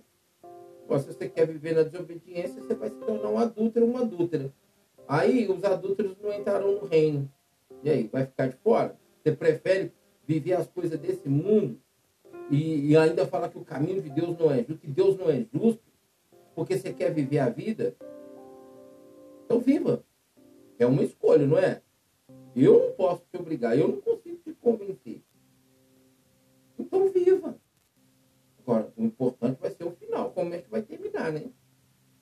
se 0.99 1.07
você 1.07 1.27
quer 1.27 1.47
viver 1.47 1.73
na 1.73 1.81
desobediência, 1.81 2.61
você 2.61 2.75
vai 2.75 2.89
se 2.89 2.95
tornar 2.97 3.29
um 3.29 3.39
adúltero 3.39 3.87
uma 3.87 4.01
adúltera. 4.01 4.53
Aí 5.07 5.49
os 5.49 5.63
adúlteros 5.63 6.15
não 6.21 6.31
entrarão 6.31 6.73
no 6.73 6.85
reino. 6.85 7.27
E 7.83 7.89
aí, 7.89 8.07
vai 8.07 8.25
ficar 8.25 8.47
de 8.47 8.55
fora? 8.57 8.97
Você 9.21 9.31
prefere 9.31 9.91
viver 10.25 10.53
as 10.53 10.67
coisas 10.67 10.99
desse 10.99 11.27
mundo 11.29 11.79
e, 12.49 12.91
e 12.91 12.97
ainda 12.97 13.25
falar 13.25 13.49
que 13.49 13.57
o 13.57 13.65
caminho 13.65 14.01
de 14.01 14.09
Deus 14.09 14.37
não 14.37 14.51
é 14.51 14.57
justo, 14.57 14.77
que 14.77 14.87
Deus 14.87 15.17
não 15.17 15.29
é 15.29 15.45
justo, 15.53 15.83
porque 16.55 16.77
você 16.77 16.93
quer 16.93 17.13
viver 17.13 17.39
a 17.39 17.49
vida? 17.49 17.95
Então 19.45 19.59
viva. 19.59 20.03
É 20.79 20.85
uma 20.85 21.03
escolha, 21.03 21.45
não 21.45 21.57
é? 21.57 21.81
Eu 22.55 22.87
não 22.87 22.91
posso 22.93 23.23
te 23.31 23.37
obrigar, 23.37 23.77
eu 23.77 23.87
não 23.87 24.01
consigo 24.01 24.37
te 24.37 24.53
convencer. 24.53 25.21
Então 26.77 27.09
viva. 27.09 27.57
Agora, 28.59 28.91
o 28.97 29.03
importante 29.03 29.59
vai 29.61 29.71
ser 29.71 29.85
o 29.85 29.91
final, 29.91 30.31
como 30.31 30.53
é 30.53 30.61
que 30.61 30.69
vai 30.69 30.81
terminar, 30.81 31.31
né? 31.31 31.51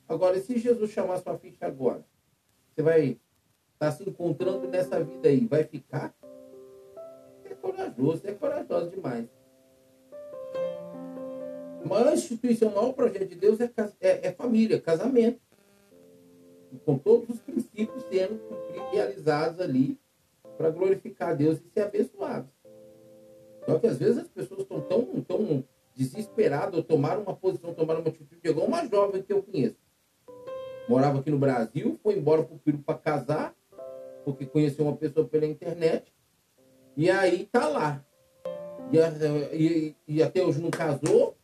Agora, 0.07 0.39
se 0.39 0.57
Jesus 0.59 0.91
chamar 0.91 1.17
sua 1.19 1.37
ficha 1.37 1.65
agora, 1.65 2.05
você 2.69 2.83
vai 2.83 3.19
estar 3.75 3.91
tá 3.91 3.91
se 3.91 4.09
encontrando 4.09 4.67
nessa 4.67 5.03
vida 5.03 5.29
aí, 5.29 5.45
vai 5.45 5.63
ficar? 5.63 6.15
É 7.43 7.53
corajoso, 7.53 8.21
é 8.25 8.33
corajoso 8.33 8.89
demais. 8.89 9.27
A 11.83 11.87
maior 11.87 12.13
instituição, 12.13 12.69
o 12.69 12.75
maior 12.75 12.93
projeto 12.93 13.27
de 13.27 13.35
Deus 13.35 13.59
é, 13.61 13.71
é, 13.99 14.27
é 14.27 14.31
família, 14.31 14.81
casamento. 14.81 15.39
Com 16.83 16.97
todos 16.97 17.29
os 17.29 17.39
princípios 17.39 18.03
sendo 18.09 18.39
cumpridos 18.39 18.91
realizados 18.91 19.61
ali 19.61 19.99
para 20.57 20.71
glorificar 20.71 21.29
a 21.29 21.33
Deus 21.33 21.59
e 21.59 21.69
ser 21.69 21.81
abençoados. 21.81 22.49
Só 23.65 23.77
que 23.79 23.87
às 23.87 23.97
vezes 23.97 24.17
as 24.17 24.27
pessoas 24.27 24.61
estão 24.61 24.81
tão, 24.81 25.21
tão 25.21 25.63
desesperadas, 25.95 26.75
ou 26.75 26.83
tomaram 26.83 27.21
uma 27.21 27.35
posição, 27.35 27.73
tomaram 27.73 28.01
uma 28.01 28.09
atitude, 28.09 28.39
igual 28.43 28.67
uma 28.67 28.85
jovem 28.87 29.21
que 29.21 29.31
eu 29.31 29.41
conheço. 29.41 29.77
Morava 30.87 31.19
aqui 31.19 31.31
no 31.31 31.39
Brasil, 31.39 31.99
foi 32.03 32.17
embora 32.17 32.43
para 32.43 32.55
o 32.55 32.59
Peru 32.59 32.79
para 32.79 32.97
casar, 32.97 33.55
porque 34.25 34.47
conheceu 34.47 34.83
uma 34.83 34.97
pessoa 34.97 35.27
pela 35.27 35.45
internet, 35.45 36.11
e 36.97 37.09
aí 37.11 37.45
tá 37.45 37.67
lá. 37.67 38.03
E, 38.91 38.97
e, 39.55 39.95
e 40.07 40.23
até 40.23 40.43
hoje 40.43 40.59
não 40.59 40.71
casou, 40.71 41.37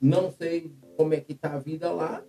não 0.00 0.30
sei 0.30 0.72
como 0.96 1.14
é 1.14 1.20
que 1.20 1.34
tá 1.34 1.54
a 1.54 1.58
vida 1.58 1.90
lá. 1.90 2.22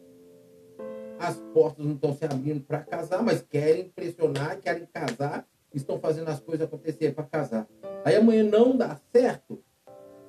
As 1.19 1.35
portas 1.53 1.85
não 1.85 1.93
estão 1.93 2.13
se 2.13 2.25
abrindo 2.25 2.61
para 2.61 2.79
casar, 2.79 3.21
mas 3.21 3.41
querem 3.41 3.81
impressionar, 3.83 4.59
querem 4.59 4.87
casar, 4.87 5.47
estão 5.73 5.99
fazendo 5.99 6.29
as 6.29 6.39
coisas 6.39 6.65
acontecer 6.65 7.13
para 7.13 7.25
casar. 7.25 7.67
Aí 8.03 8.15
amanhã 8.15 8.43
não 8.43 8.75
dá 8.75 8.99
certo, 9.11 9.61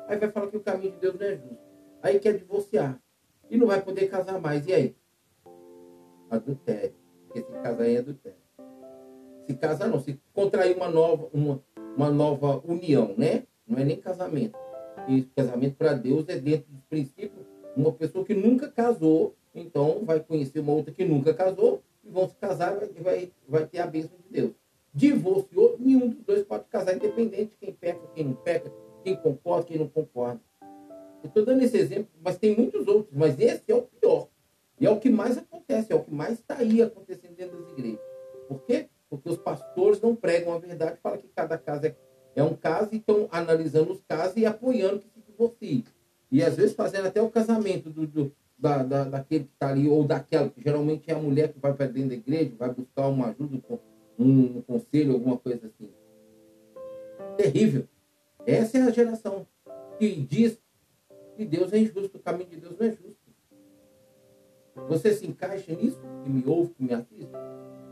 aí 0.06 0.18
vai 0.18 0.30
falar 0.30 0.48
que 0.48 0.56
o 0.56 0.62
caminho 0.62 0.92
de 0.92 0.98
Deus 0.98 1.14
não 1.14 1.26
é 1.26 1.36
justo. 1.36 1.58
Aí 2.02 2.18
quer 2.18 2.36
divorciar 2.36 3.00
e 3.48 3.56
não 3.56 3.66
vai 3.66 3.80
poder 3.80 4.08
casar 4.08 4.40
mais. 4.40 4.66
E 4.66 4.72
aí? 4.72 4.96
Adultério. 6.28 6.94
Porque 7.26 7.42
se 7.42 7.62
casar 7.62 7.88
é 7.88 7.98
adultério. 7.98 8.39
Se 9.50 9.56
casar 9.56 9.88
não, 9.88 9.98
se 9.98 10.16
contrair 10.32 10.76
uma 10.76 10.88
nova, 10.88 11.28
uma, 11.32 11.60
uma 11.96 12.08
nova 12.08 12.62
união, 12.64 13.14
né? 13.18 13.42
Não 13.66 13.78
é 13.78 13.84
nem 13.84 13.96
casamento. 13.96 14.56
E 15.08 15.22
casamento 15.34 15.74
para 15.76 15.92
Deus 15.94 16.28
é 16.28 16.38
dentro 16.38 16.70
dos 16.70 16.84
princípios. 16.84 17.44
Uma 17.76 17.90
pessoa 17.92 18.24
que 18.24 18.34
nunca 18.34 18.68
casou, 18.68 19.34
então 19.52 20.04
vai 20.04 20.20
conhecer 20.20 20.60
uma 20.60 20.72
outra 20.72 20.94
que 20.94 21.04
nunca 21.04 21.34
casou 21.34 21.82
e 22.04 22.10
vão 22.10 22.28
se 22.28 22.36
casar 22.36 22.78
e 22.96 23.02
vai, 23.02 23.32
vai 23.48 23.66
ter 23.66 23.80
a 23.80 23.86
bênção 23.86 24.16
de 24.18 24.40
Deus 24.40 24.52
divorciou, 24.92 25.76
nenhum 25.78 26.08
dos 26.08 26.22
dois 26.24 26.42
pode 26.44 26.64
casar, 26.64 26.96
independente 26.96 27.50
de 27.50 27.56
quem 27.56 27.72
peca, 27.72 28.00
quem 28.14 28.24
não 28.24 28.34
peca, 28.34 28.72
quem 29.04 29.16
concorda, 29.16 29.66
quem 29.66 29.78
não 29.78 29.88
concorda. 29.88 30.40
Eu 31.22 31.28
estou 31.28 31.44
dando 31.44 31.62
esse 31.62 31.76
exemplo, 31.76 32.08
mas 32.20 32.38
tem 32.38 32.56
muitos 32.56 32.88
outros, 32.88 33.16
mas 33.16 33.38
esse 33.38 33.62
é 33.68 33.74
o 33.74 33.82
pior. 33.82 34.28
E 34.80 34.86
é 34.86 34.90
o 34.90 34.98
que 34.98 35.08
mais 35.08 35.36
acontece, 35.38 35.92
é 35.92 35.94
o 35.94 36.02
que 36.02 36.12
mais 36.12 36.32
está 36.32 36.56
aí 36.56 36.82
acontecendo 36.82 37.36
dentro 37.36 37.60
das 37.60 37.70
igrejas. 37.70 38.00
Por 38.48 38.62
quê? 38.62 38.88
Porque 39.10 39.28
os 39.28 39.36
pastores 39.36 40.00
não 40.00 40.14
pregam 40.14 40.54
a 40.54 40.58
verdade, 40.58 40.98
falam 41.02 41.18
que 41.18 41.28
cada 41.34 41.58
caso 41.58 41.86
é, 41.86 41.96
é 42.36 42.42
um 42.42 42.54
caso 42.54 42.90
e 42.92 42.98
estão 42.98 43.28
analisando 43.30 43.92
os 43.92 44.00
casos 44.08 44.36
e 44.36 44.46
apoiando 44.46 45.00
que 45.00 45.08
se 45.10 45.20
divorcie. 45.26 45.84
E 46.30 46.42
às 46.42 46.54
vezes 46.54 46.74
fazendo 46.74 47.08
até 47.08 47.20
o 47.20 47.28
casamento 47.28 47.90
do, 47.90 48.06
do 48.06 48.32
da, 48.56 48.82
da, 48.82 49.04
daquele 49.04 49.44
que 49.44 49.52
está 49.52 49.70
ali, 49.70 49.88
ou 49.88 50.04
daquela, 50.04 50.50
que 50.50 50.62
geralmente 50.62 51.10
é 51.10 51.14
a 51.14 51.18
mulher 51.18 51.52
que 51.52 51.58
vai 51.58 51.72
para 51.72 51.86
dentro 51.86 52.10
da 52.10 52.14
igreja, 52.14 52.52
vai 52.58 52.72
buscar 52.72 53.08
uma 53.08 53.28
ajuda, 53.28 53.58
um 54.18 54.60
conselho, 54.62 55.14
alguma 55.14 55.38
coisa 55.38 55.66
assim. 55.66 55.90
Terrível. 57.36 57.88
Essa 58.46 58.78
é 58.78 58.82
a 58.82 58.90
geração 58.90 59.46
que 59.98 60.14
diz 60.14 60.58
que 61.36 61.44
Deus 61.44 61.72
é 61.72 61.78
injusto, 61.78 62.18
o 62.18 62.20
caminho 62.20 62.50
de 62.50 62.56
Deus 62.56 62.76
não 62.78 62.86
é 62.86 62.90
justo. 62.90 63.20
Você 64.88 65.14
se 65.14 65.26
encaixa 65.26 65.72
nisso? 65.74 66.00
Que 66.22 66.30
me 66.30 66.44
ouve, 66.46 66.74
que 66.74 66.82
me 66.82 66.92
assiste? 66.92 67.30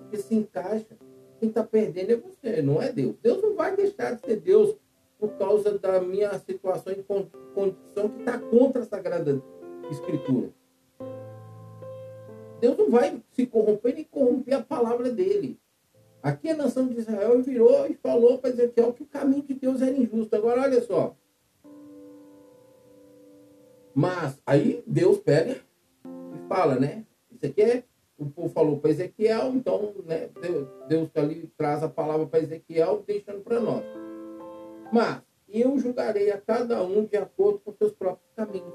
Porque 0.01 0.19
se 0.19 0.35
encaixa. 0.35 0.97
Quem 1.39 1.49
está 1.49 1.63
perdendo 1.63 2.13
é 2.13 2.17
você, 2.17 2.63
não 2.63 2.83
é 2.83 2.93
Deus. 2.93 3.17
Deus 3.23 3.43
não 3.43 3.55
vai 3.55 3.77
deixar 3.77 4.15
de 4.15 4.21
ser 4.27 4.37
Deus 4.37 4.77
por 5.19 5.31
causa 5.33 5.79
da 5.79 6.01
minha 6.01 6.37
situação 6.39 6.93
e 6.93 7.03
condição 7.03 8.09
que 8.09 8.21
está 8.21 8.39
contra 8.39 8.83
a 8.83 8.85
Sagrada 8.85 9.43
Escritura. 9.91 10.51
Deus 12.61 12.77
não 12.77 12.91
vai 12.91 13.23
se 13.33 13.47
corromper 13.47 13.95
nem 13.95 14.05
corromper 14.05 14.55
a 14.55 14.63
palavra 14.63 15.11
dele. 15.11 15.59
Aqui 16.23 16.51
a 16.51 16.57
nação 16.57 16.89
de 16.89 16.99
Israel 16.99 17.41
virou 17.43 17.87
e 17.87 17.95
falou 17.95 18.39
para 18.39 18.51
Ezequiel 18.51 18.93
que 18.93 19.05
o 19.05 19.07
caminho 19.07 19.43
de 19.43 19.55
Deus 19.55 19.81
era 19.81 19.97
injusto. 19.97 20.35
Agora, 20.35 20.63
olha 20.63 20.81
só. 20.83 21.17
Mas 23.95 24.41
aí 24.45 24.83
Deus 24.87 25.19
pega 25.19 25.57
e 26.05 26.49
fala, 26.49 26.79
né? 26.79 27.05
Isso 27.31 27.47
aqui 27.47 27.63
é. 27.63 27.85
O 28.19 28.27
povo 28.27 28.49
falou 28.49 28.81
para 28.81 28.91
Ezequiel, 28.91 29.55
então 29.55 29.95
né, 30.05 30.29
Deus 30.89 31.09
ali 31.15 31.49
traz 31.57 31.85
a 31.85 31.89
palavra 31.89 32.27
para 32.27 32.41
Ezequiel, 32.41 33.05
deixando 33.07 33.41
para 33.43 33.61
nós. 33.61 33.85
Mas 34.93 35.23
eu 35.49 35.79
julgarei 35.79 36.31
a 36.33 36.41
cada 36.41 36.83
um 36.83 37.05
de 37.05 37.17
acordo 37.17 37.61
com 37.61 37.73
seus 37.73 37.93
próprios 37.93 38.29
caminhos. 38.35 38.75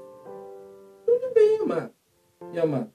Tudo 1.04 1.34
bem, 1.34 1.58
amado. 1.58 1.92
E 2.52 2.58
amado. 2.58 2.90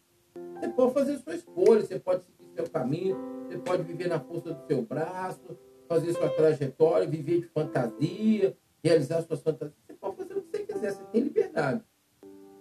Você 0.59 0.67
pode 0.69 0.93
fazer 0.93 1.17
sua 1.19 1.35
escolha, 1.35 1.81
você 1.81 1.99
pode 1.99 2.23
seguir 2.23 2.49
seu 2.55 2.69
caminho, 2.69 3.15
você 3.47 3.57
pode 3.59 3.83
viver 3.83 4.07
na 4.07 4.19
força 4.19 4.51
do 4.51 4.67
seu 4.67 4.81
braço, 4.81 5.57
fazer 5.87 6.13
sua 6.13 6.29
trajetória, 6.29 7.07
viver 7.07 7.41
de 7.41 7.47
fantasia, 7.47 8.57
realizar 8.83 9.21
suas 9.21 9.41
fantasias. 9.41 9.77
Você 9.85 9.93
pode 9.93 10.17
fazer 10.17 10.33
o 10.33 10.41
que 10.41 10.57
você 10.57 10.63
quiser, 10.63 10.91
você 10.93 11.03
tem 11.11 11.21
liberdade. 11.21 11.83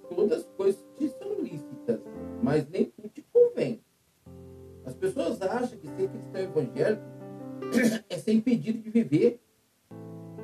Todas 0.09 0.40
as 0.40 0.46
coisas 0.57 0.85
te 0.96 1.09
são 1.09 1.40
lícitas, 1.40 2.01
mas 2.42 2.68
nem 2.68 2.85
tudo 2.87 3.09
te 3.09 3.22
pessoas 4.98 5.40
acham 5.42 5.78
que 5.78 5.88
ser 5.88 6.08
cristão 6.08 6.40
evangélico 6.40 7.02
é 8.08 8.18
ser 8.18 8.32
impedido 8.32 8.78
de 8.78 8.90
viver, 8.90 9.40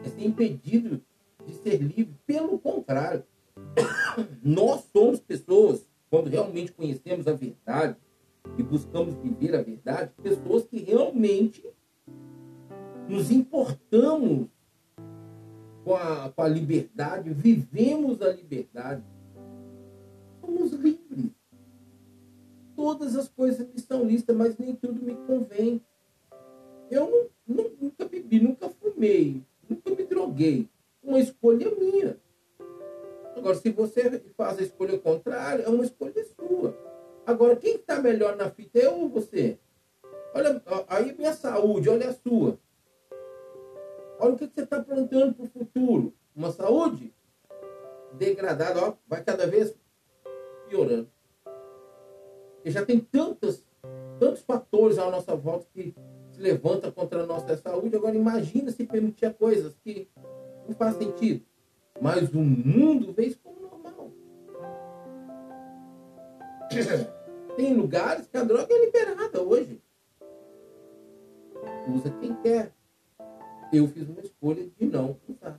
é 0.04 0.08
ser 0.08 0.24
impedido 0.24 1.00
de 1.46 1.54
ser 1.54 1.76
livre. 1.76 2.14
Pelo 2.26 2.58
contrário, 2.58 3.24
nós 4.42 4.84
somos 4.92 5.20
pessoas, 5.20 5.88
quando 6.10 6.28
realmente 6.28 6.72
conhecemos 6.72 7.26
a 7.26 7.32
verdade, 7.32 7.96
e 8.58 8.62
buscamos 8.62 9.14
viver 9.16 9.54
a 9.56 9.62
verdade, 9.62 10.12
pessoas 10.22 10.64
que 10.64 10.78
realmente 10.78 11.64
nos 13.08 13.30
importamos 13.30 14.48
com 15.84 15.94
a, 15.94 16.30
com 16.30 16.42
a 16.42 16.48
liberdade, 16.48 17.30
vivemos 17.30 18.22
a 18.22 18.32
liberdade. 18.32 19.02
Somos 20.40 20.72
livres. 20.72 21.03
Todas 22.76 23.16
as 23.16 23.28
coisas 23.28 23.66
me 23.66 23.80
são 23.80 24.04
listas, 24.04 24.36
mas 24.36 24.56
nem 24.58 24.74
tudo 24.74 25.02
me 25.02 25.14
convém. 25.26 25.80
Eu 26.90 27.30
não, 27.46 27.56
não, 27.56 27.70
nunca 27.80 28.04
bebi, 28.04 28.40
nunca 28.40 28.68
fumei, 28.68 29.42
nunca 29.68 29.90
me 29.90 30.04
droguei. 30.04 30.68
Uma 31.02 31.20
escolha 31.20 31.70
minha. 31.74 32.18
Agora, 33.36 33.56
se 33.56 33.70
você 33.70 34.22
faz 34.36 34.58
a 34.58 34.62
escolha 34.62 34.98
contrária, 34.98 35.64
é 35.64 35.68
uma 35.68 35.84
escolha 35.84 36.24
sua. 36.24 36.76
Agora, 37.26 37.56
quem 37.56 37.76
está 37.76 38.00
melhor 38.00 38.36
na 38.36 38.50
fita, 38.50 38.78
eu 38.78 38.94
ou 38.94 39.08
você? 39.08 39.58
Olha, 40.34 40.62
aí 40.88 41.14
minha 41.16 41.32
saúde, 41.32 41.88
olha 41.88 42.10
a 42.10 42.12
sua. 42.12 42.58
Olha 44.18 44.34
o 44.34 44.36
que 44.36 44.46
você 44.46 44.62
está 44.62 44.82
plantando 44.82 45.34
para 45.34 45.44
o 45.44 45.48
futuro. 45.48 46.14
Uma 46.34 46.52
saúde 46.52 47.12
degradada, 48.12 48.80
ó, 48.80 48.94
vai 49.06 49.22
cada 49.22 49.46
vez 49.46 49.74
piorando. 50.68 51.13
Já 52.64 52.84
tem 52.84 52.98
tantos, 52.98 53.62
tantos 54.18 54.42
fatores 54.42 54.98
à 54.98 55.10
nossa 55.10 55.36
volta 55.36 55.66
que 55.72 55.94
se 56.32 56.40
levanta 56.40 56.90
contra 56.90 57.22
a 57.22 57.26
nossa 57.26 57.56
saúde. 57.56 57.96
Agora 57.96 58.16
imagina 58.16 58.70
se 58.70 58.84
permitir 58.84 59.32
coisas 59.34 59.74
que 59.84 60.08
não 60.66 60.74
faz 60.74 60.96
sentido. 60.96 61.44
Mas 62.00 62.32
o 62.32 62.40
mundo 62.40 63.12
vê 63.12 63.26
isso 63.26 63.38
como 63.42 63.60
normal. 63.60 64.10
Tem 67.56 67.74
lugares 67.74 68.26
que 68.26 68.36
a 68.36 68.42
droga 68.42 68.66
é 68.72 68.84
liberada 68.84 69.42
hoje. 69.42 69.80
Usa 71.94 72.10
quem 72.20 72.34
quer. 72.36 72.72
Eu 73.72 73.86
fiz 73.88 74.08
uma 74.08 74.20
escolha 74.20 74.66
de 74.78 74.86
não 74.86 75.16
usar. 75.28 75.58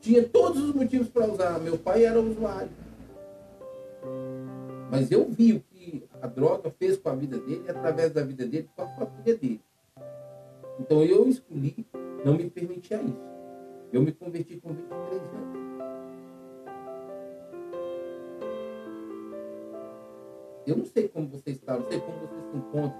Tinha 0.00 0.26
todos 0.26 0.62
os 0.62 0.74
motivos 0.74 1.08
para 1.08 1.30
usar. 1.30 1.60
Meu 1.60 1.78
pai 1.78 2.04
era 2.04 2.20
usuário. 2.20 2.70
Mas 4.90 5.10
eu 5.10 5.28
vi 5.28 5.52
o 5.52 5.60
que 5.60 6.04
a 6.20 6.26
droga 6.26 6.70
fez 6.70 6.96
com 6.96 7.08
a 7.08 7.14
vida 7.14 7.38
dele 7.38 7.64
através 7.68 8.12
da 8.12 8.22
vida 8.22 8.46
dele 8.46 8.68
com 8.74 8.82
a 8.82 8.86
família 8.88 9.36
dele. 9.36 9.60
Então 10.78 11.02
eu 11.02 11.28
escolhi 11.28 11.86
não 12.24 12.34
me 12.34 12.50
permitir 12.50 12.94
isso. 12.94 13.30
Eu 13.92 14.02
me 14.02 14.12
converti 14.12 14.56
com 14.56 14.72
23 14.72 15.22
anos. 15.22 15.60
Eu 20.66 20.76
não 20.76 20.84
sei 20.84 21.08
como 21.08 21.28
você 21.28 21.50
está, 21.50 21.76
não 21.76 21.88
sei 21.88 22.00
como 22.00 22.18
você 22.18 22.50
se 22.50 22.56
encontra. 22.56 22.98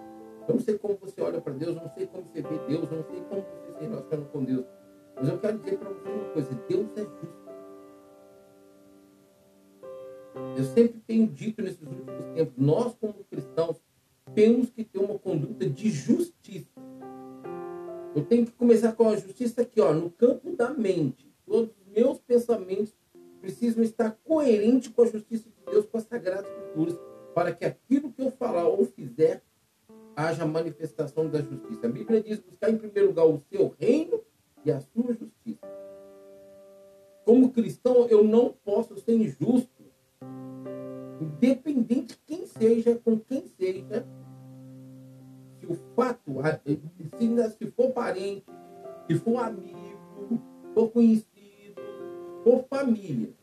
Eu 0.48 0.54
não 0.54 0.60
sei 0.60 0.78
como 0.78 0.96
você 0.96 1.20
olha 1.20 1.40
para 1.40 1.52
Deus, 1.52 1.76
eu 1.76 1.82
não 1.82 1.90
sei 1.90 2.06
como 2.06 2.24
você 2.24 2.42
vê 2.42 2.58
Deus, 2.66 2.90
eu 2.90 2.96
não 2.96 3.04
sei 3.04 3.20
como 3.28 3.42
você 3.42 3.78
se 3.78 3.84
relaciona 3.84 4.24
com 4.26 4.44
Deus. 4.44 4.64
Mas 5.14 5.28
eu 5.28 5.38
quero 5.38 5.58
dizer 5.58 5.78
para 5.78 5.90
você 5.90 6.08
uma 6.08 6.24
coisa: 6.32 6.54
Deus 6.68 6.88
é 6.96 7.00
justo. 7.00 7.49
Eu 10.56 10.64
sempre 10.64 11.00
tenho 11.06 11.26
dito 11.26 11.62
nesses 11.62 11.80
últimos 11.80 12.24
tempos: 12.34 12.54
nós, 12.56 12.94
como 13.00 13.24
cristãos, 13.30 13.76
temos 14.34 14.70
que 14.70 14.84
ter 14.84 14.98
uma 14.98 15.18
conduta 15.18 15.68
de 15.68 15.90
justiça. 15.90 16.80
Eu 18.14 18.24
tenho 18.24 18.44
que 18.44 18.52
começar 18.52 18.92
com 18.92 19.08
a 19.08 19.16
justiça 19.16 19.62
aqui, 19.62 19.80
ó, 19.80 19.92
no 19.92 20.10
campo 20.10 20.54
da 20.56 20.70
mente. 20.70 21.30
Todos 21.46 21.70
os 21.70 21.92
meus 21.94 22.18
pensamentos 22.18 22.92
precisam 23.40 23.82
estar 23.82 24.10
coerentes 24.24 24.88
com 24.88 25.02
a 25.02 25.06
justiça 25.06 25.48
de 25.48 25.72
Deus, 25.72 25.86
com 25.86 25.96
as 25.96 26.04
sagradas 26.04 26.50
escrituras, 26.50 26.98
para 27.34 27.52
que 27.54 27.64
aquilo 27.64 28.12
que 28.12 28.22
eu 28.22 28.30
falar 28.32 28.66
ou 28.66 28.84
fizer 28.84 29.42
haja 30.14 30.44
manifestação 30.44 31.28
da 31.28 31.40
justiça. 31.40 31.86
A 31.86 31.90
Bíblia 31.90 32.20
diz 32.20 32.38
buscar 32.38 32.70
em 32.70 32.76
primeiro 32.76 33.08
lugar 33.08 33.26
o 33.26 33.40
seu 33.50 33.74
reino 33.78 34.20
e 34.64 34.70
a 34.70 34.80
sua 34.80 35.14
justiça. 35.14 35.66
Como 37.24 37.52
cristão, 37.52 38.06
eu 38.08 38.24
não 38.24 38.54
posso 38.64 38.98
ser 38.98 39.14
injusto. 39.14 39.79
Independente 41.20 42.14
de 42.14 42.18
quem 42.26 42.46
seja, 42.46 42.94
com 42.96 43.18
quem 43.18 43.46
seja, 43.46 44.06
se 45.58 45.66
o 45.66 45.74
fato, 45.94 46.32
se 47.58 47.66
for 47.72 47.90
parente, 47.92 48.46
se 49.06 49.14
for 49.16 49.36
amigo, 49.36 50.40
for 50.74 50.90
conhecido, 50.90 51.80
for 52.42 52.64
família, 52.68 53.34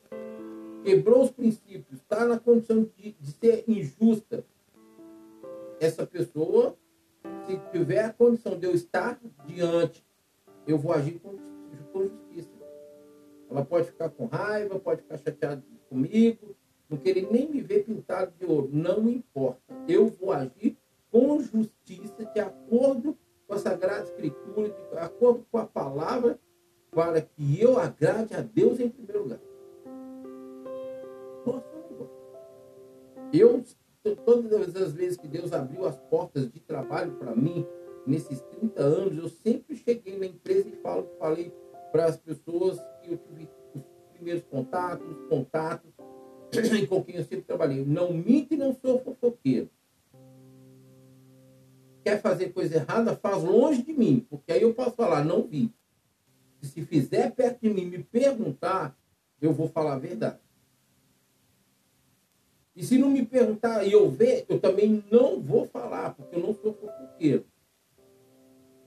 quebrou 0.84 1.24
os 1.24 1.32
princípios, 1.32 2.00
está 2.00 2.26
na 2.26 2.40
condição 2.40 2.90
de, 2.98 3.12
de 3.12 3.32
ser 3.32 3.64
injusta, 3.68 4.44
essa 5.80 6.06
pessoa, 6.08 6.76
se 7.46 7.58
tiver 7.72 8.04
a 8.04 8.12
condição 8.12 8.58
de 8.58 8.66
eu 8.66 8.74
estar 8.74 9.20
diante 9.46 10.08
eu 10.68 10.78
vou 10.78 10.92
agir 10.92 11.20
com, 11.20 11.38
com 11.94 12.04
justiça. 12.04 12.50
Ela 13.50 13.64
pode 13.64 13.88
ficar 13.88 14.10
com 14.10 14.26
raiva, 14.26 14.78
pode 14.78 15.02
ficar 15.02 15.18
chateada 15.18 15.64
comigo, 15.90 16.56
não 16.90 16.98
querer 16.98 17.30
nem 17.32 17.50
me 17.50 17.62
ver 17.62 17.84
pintado 17.84 18.34
de 18.40 18.46
ouro. 18.46 18.70
Não 18.72 19.10
importa. 19.10 19.62
Eu 19.88 20.08
vou 20.08 20.32
agir 20.32 20.78
com 21.12 21.40
justiça, 21.42 22.26
de 22.34 22.40
acordo 22.40 23.18
com 23.48 23.54
a 23.54 23.58
Sagrada 23.58 24.04
Escritura, 24.04 24.70
de 24.70 24.98
acordo 24.98 25.46
com 25.52 25.58
a 25.58 25.66
palavra, 25.66 26.40
para 26.92 27.22
que 27.22 27.62
eu 27.62 27.78
agrade 27.78 28.34
a 28.34 28.42
Deus 28.42 28.80
em 28.80 28.90
primeiro 28.90 29.24
lugar. 29.24 29.40
Eu, 33.34 33.64
todas 34.26 34.76
as 34.76 34.94
vezes 34.94 35.18
que 35.18 35.28
Deus 35.28 35.52
abriu 35.52 35.86
as 35.86 35.98
portas 35.98 36.50
de 36.50 36.60
trabalho 36.62 37.14
para 37.16 37.36
mim, 37.36 37.66
nesses 38.06 38.42
30 38.42 38.82
anos, 38.82 39.18
eu 39.18 39.28
sempre 39.28 39.76
cheguei 39.76 40.18
na 40.18 40.26
empresa 40.26 40.70
e 40.70 40.76
falo, 40.78 41.10
falei 41.20 41.52
para 41.92 42.06
as 42.06 42.18
pessoas 42.18 42.80
que 43.02 43.12
eu 43.12 43.18
tive 43.18 43.50
os 43.76 43.84
primeiros 44.14 44.44
contatos, 44.46 45.06
os 45.10 45.28
contatos 45.28 45.92
com 46.88 47.04
quem 47.04 47.16
eu 47.16 47.24
sempre 47.24 47.46
trabalhei. 47.46 47.84
Não 47.86 48.14
minto 48.14 48.54
e 48.54 48.58
não 48.58 48.74
sou 48.74 49.00
fofoqueiro. 49.00 49.70
Quer 52.04 52.22
fazer 52.22 52.50
coisa 52.54 52.76
errada, 52.76 53.16
faz 53.16 53.44
longe 53.44 53.84
de 53.84 53.94
mim, 53.94 54.26
porque 54.30 54.52
aí 54.52 54.62
eu 54.62 54.74
posso 54.74 54.96
falar, 54.96 55.26
não 55.26 55.44
vi. 55.44 55.74
Se 56.62 56.82
fizer 56.84 57.32
perto 57.32 57.62
de 57.62 57.70
mim 57.70 57.86
me 57.86 58.04
perguntar, 58.04 58.98
eu 59.42 59.54
vou 59.54 59.68
falar 59.68 59.94
a 59.94 60.00
verdade. 60.00 60.40
E 62.76 62.84
se 62.84 62.98
não 62.98 63.10
me 63.10 63.26
perguntar 63.26 63.84
e 63.86 63.92
eu 63.92 64.10
ver, 64.10 64.46
eu 64.48 64.60
também 64.60 65.04
não 65.12 65.42
vou 65.42 65.66
falar, 65.68 66.14
porque 66.14 66.36
eu 66.36 66.40
não 66.40 66.54
sou 66.54 66.74
fofoqueiro. 66.74 67.46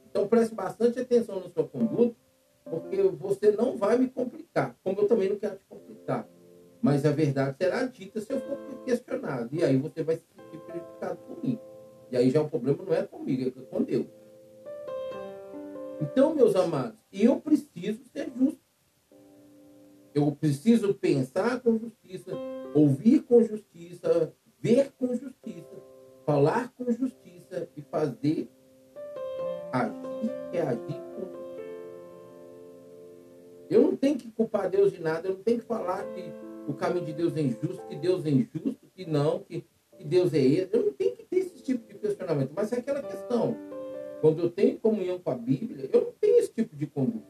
Então 0.09 0.27
preste 0.27 0.55
bastante 0.55 0.99
atenção 0.99 1.41
na 1.41 1.49
sua 1.49 1.67
conduta, 1.67 2.17
porque 2.65 3.03
você 3.03 3.51
não 3.51 3.77
vai 3.77 3.99
me 3.99 4.09
complicar, 4.09 4.77
como 4.83 5.01
eu 5.01 5.09
também 5.09 5.29
não 5.29 5.37
quero 5.37 5.57
te 5.57 5.65
complicar. 5.69 6.29
Mas 6.83 7.05
a 7.05 7.11
verdade 7.11 7.57
será 7.59 7.85
dita 7.85 8.21
se 8.21 8.33
eu 8.33 8.41
for 8.41 8.57
questionado. 8.85 9.49
E 9.53 9.63
aí 9.63 9.77
você 9.77 10.03
vai 10.03 10.17
se 10.17 10.25
sentir 10.35 10.59
prejudicado 10.61 11.19
por 11.27 11.43
mim. 11.43 11.59
E 12.11 12.17
aí 12.17 12.31
já 12.31 12.41
o 12.41 12.49
problema 12.49 12.83
não 12.83 12.95
é 12.95 13.03
comigo, 13.03 13.49
é 13.49 13.63
com 13.63 13.83
Deus. 13.83 14.07
Então, 16.01 16.35
meus 16.35 16.57
amados, 16.57 16.99
eu 17.13 17.41
preciso 17.41 18.03
ser 18.13 18.33
justo. 18.37 18.59
Eu 20.15 20.33
preciso 20.33 20.95
pensar 20.95 21.61
com 21.61 21.79
justiça, 21.79 22.33
ouvir 22.75 23.23
com 23.23 23.45
justiça, 23.45 24.33
ver 24.59 24.91
com 24.99 25.15
justiça, 25.15 25.77
falar 26.27 26.73
com 26.73 26.91
justiça 26.91 27.69
e 27.77 27.83
fazer 27.83 28.49
agir 29.73 30.31
é 30.53 30.63
agir 30.63 31.01
com 31.15 31.31
Eu 33.69 33.83
não 33.83 33.97
tenho 33.97 34.19
que 34.19 34.31
culpar 34.33 34.69
Deus 34.69 34.93
de 34.93 35.01
nada, 35.01 35.29
eu 35.29 35.35
não 35.35 35.43
tenho 35.43 35.61
que 35.61 35.65
falar 35.65 36.03
que 36.13 36.33
o 36.71 36.75
caminho 36.75 37.05
de 37.05 37.13
Deus 37.13 37.37
é 37.37 37.41
injusto, 37.41 37.83
que 37.89 37.97
Deus 37.97 38.25
é 38.25 38.31
injusto, 38.31 38.87
que 38.95 39.05
não, 39.05 39.41
que, 39.41 39.65
que 39.97 40.05
Deus 40.05 40.33
é 40.33 40.39
esse. 40.39 40.71
Eu 40.73 40.87
não 40.87 40.93
tenho 40.93 41.17
que 41.17 41.25
ter 41.25 41.39
esse 41.39 41.63
tipo 41.63 41.87
de 41.87 41.99
questionamento. 41.99 42.53
Mas 42.55 42.73
é 42.73 42.79
aquela 42.79 43.03
questão. 43.03 43.57
Quando 44.21 44.41
eu 44.41 44.51
tenho 44.51 44.79
comunhão 44.79 45.19
com 45.19 45.31
a 45.31 45.35
Bíblia, 45.35 45.89
eu 45.93 46.01
não 46.03 46.13
tenho 46.21 46.39
esse 46.39 46.53
tipo 46.53 46.77
de 46.77 46.87
conduta. 46.87 47.27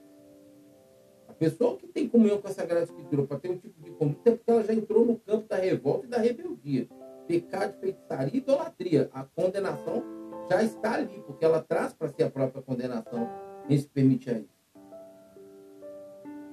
A 1.28 1.32
pessoa 1.32 1.76
que 1.76 1.86
tem 1.86 2.08
comunhão 2.08 2.40
com 2.40 2.48
a 2.48 2.50
Sagrada 2.50 2.84
Escritura 2.84 3.26
para 3.26 3.38
ter 3.38 3.50
um 3.50 3.56
tipo 3.56 3.80
de 3.80 3.90
conduta 3.92 4.30
é 4.30 4.32
porque 4.32 4.50
ela 4.50 4.64
já 4.64 4.74
entrou 4.74 5.06
no 5.06 5.16
campo 5.18 5.48
da 5.48 5.56
revolta 5.56 6.06
e 6.06 6.08
da 6.08 6.18
rebeldia. 6.18 6.88
Pecado, 7.26 7.78
feitiçaria 7.80 8.34
e 8.34 8.38
idolatria. 8.38 9.08
A 9.12 9.24
condenação 9.24 10.02
já 10.50 10.62
está 10.62 10.94
ali, 10.94 11.22
porque 11.26 11.44
ela 11.44 11.62
traz 11.62 11.92
para 11.94 12.08
si 12.08 12.22
a 12.22 12.30
própria 12.30 12.62
condenação 12.62 13.28
em 13.68 13.78
se 13.78 13.88
permitir 13.88 14.36
isso. 14.36 14.59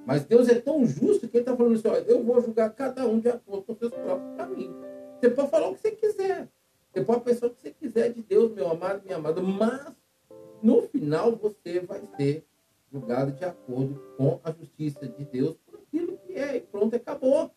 Mas 0.08 0.24
Deus 0.24 0.48
é 0.48 0.58
tão 0.58 0.86
justo 0.86 1.28
que 1.28 1.36
ele 1.36 1.42
está 1.42 1.54
falando 1.54 1.74
assim: 1.74 1.86
olha, 1.86 2.04
eu 2.08 2.24
vou 2.24 2.40
julgar 2.40 2.74
cada 2.74 3.06
um 3.06 3.20
de 3.20 3.28
acordo 3.28 3.64
com 3.64 3.74
seus 3.74 3.92
próprios 3.92 4.34
caminhos. 4.38 4.74
Você 5.20 5.28
pode 5.28 5.50
falar 5.50 5.68
o 5.68 5.74
que 5.74 5.82
você 5.82 5.90
quiser. 5.90 6.48
Você 6.90 7.04
pode 7.04 7.20
pensar 7.24 7.46
o 7.46 7.50
que 7.50 7.60
você 7.60 7.70
quiser 7.72 8.10
de 8.14 8.22
Deus, 8.22 8.50
meu 8.54 8.70
amado, 8.70 9.02
minha 9.04 9.18
amada. 9.18 9.42
Mas, 9.42 9.92
no 10.62 10.80
final, 10.88 11.36
você 11.36 11.80
vai 11.80 12.00
ser 12.16 12.42
julgado 12.90 13.32
de 13.32 13.44
acordo 13.44 14.02
com 14.16 14.40
a 14.42 14.50
justiça 14.50 15.06
de 15.06 15.26
Deus 15.26 15.58
por 15.66 15.78
aquilo 15.78 16.16
que 16.26 16.32
é. 16.32 16.56
E 16.56 16.60
pronto, 16.62 16.96
acabou. 16.96 17.50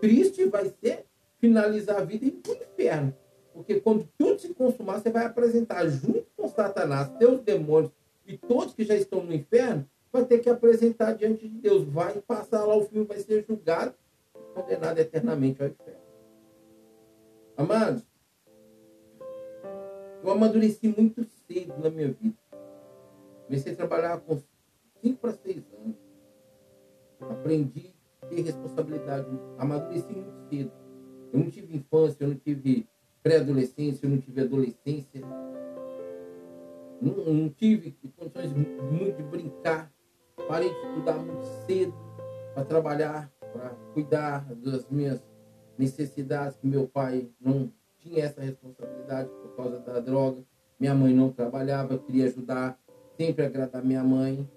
Triste 0.00 0.44
vai 0.44 0.72
ser 0.80 1.04
finalizar 1.40 1.96
a 1.96 2.04
vida 2.04 2.26
e 2.26 2.28
o 2.28 2.52
inferno. 2.52 3.12
Porque 3.52 3.80
quando 3.80 4.08
tudo 4.16 4.40
se 4.40 4.54
consumar, 4.54 5.00
você 5.00 5.10
vai 5.10 5.26
apresentar 5.26 5.88
junto 5.88 6.28
com 6.36 6.46
Satanás, 6.46 7.10
seus 7.18 7.40
demônios 7.40 7.90
e 8.24 8.38
todos 8.38 8.72
que 8.72 8.84
já 8.84 8.94
estão 8.94 9.24
no 9.24 9.34
inferno, 9.34 9.84
vai 10.12 10.24
ter 10.24 10.38
que 10.38 10.48
apresentar 10.48 11.12
diante 11.12 11.48
de 11.48 11.58
Deus. 11.58 11.84
Vai 11.84 12.20
passar 12.20 12.64
lá 12.64 12.76
o 12.76 12.84
filme, 12.84 13.06
vai 13.06 13.18
ser 13.18 13.44
julgado 13.46 13.94
condenado 14.54 14.98
eternamente 14.98 15.62
ao 15.62 15.68
inferno. 15.68 16.00
Amados, 17.56 18.02
eu 20.22 20.30
amadureci 20.30 20.88
muito 20.88 21.24
cedo 21.46 21.78
na 21.78 21.90
minha 21.90 22.08
vida. 22.08 22.34
Comecei 23.46 23.72
a 23.74 23.76
trabalhar 23.76 24.18
com 24.20 24.40
5 25.02 25.18
para 25.18 25.32
6 25.32 25.62
anos. 25.84 25.96
Aprendi 27.20 27.94
a 28.22 28.26
ter 28.26 28.40
responsabilidade. 28.42 29.28
Amadureci 29.58 30.12
muito 30.12 30.48
cedo. 30.48 30.72
Eu 31.32 31.40
não 31.40 31.50
tive 31.50 31.76
infância, 31.76 32.24
eu 32.24 32.28
não 32.28 32.36
tive 32.36 32.88
pré-adolescência, 33.22 34.06
eu 34.06 34.10
não 34.10 34.18
tive 34.18 34.40
adolescência. 34.40 35.20
Não, 37.00 37.12
não 37.32 37.48
tive 37.50 37.94
condições 38.16 38.52
muito 38.52 39.16
de 39.16 39.22
brincar. 39.22 39.92
Parei 40.48 40.70
de 40.70 40.86
estudar 40.86 41.18
muito 41.18 41.44
cedo 41.66 41.94
para 42.54 42.64
trabalhar, 42.64 43.32
para 43.52 43.70
cuidar 43.92 44.44
das 44.54 44.88
minhas 44.88 45.20
necessidades, 45.76 46.56
que 46.56 46.66
meu 46.66 46.86
pai 46.86 47.28
não 47.40 47.72
tinha 47.98 48.24
essa 48.24 48.40
responsabilidade 48.40 49.28
por 49.28 49.56
causa 49.56 49.80
da 49.80 49.98
droga. 49.98 50.44
Minha 50.78 50.94
mãe 50.94 51.12
não 51.12 51.32
trabalhava, 51.32 51.94
eu 51.94 51.98
queria 51.98 52.26
ajudar, 52.26 52.78
sempre 53.16 53.44
agradar 53.44 53.84
minha 53.84 54.04
mãe. 54.04 54.48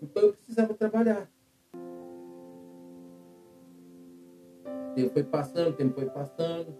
Então 0.00 0.22
eu 0.22 0.32
precisava 0.32 0.72
trabalhar. 0.74 1.30
O 4.90 4.94
tempo 4.94 5.12
foi 5.12 5.24
passando, 5.24 5.68
o 5.68 5.72
tempo 5.74 5.94
foi 5.94 6.08
passando. 6.08 6.74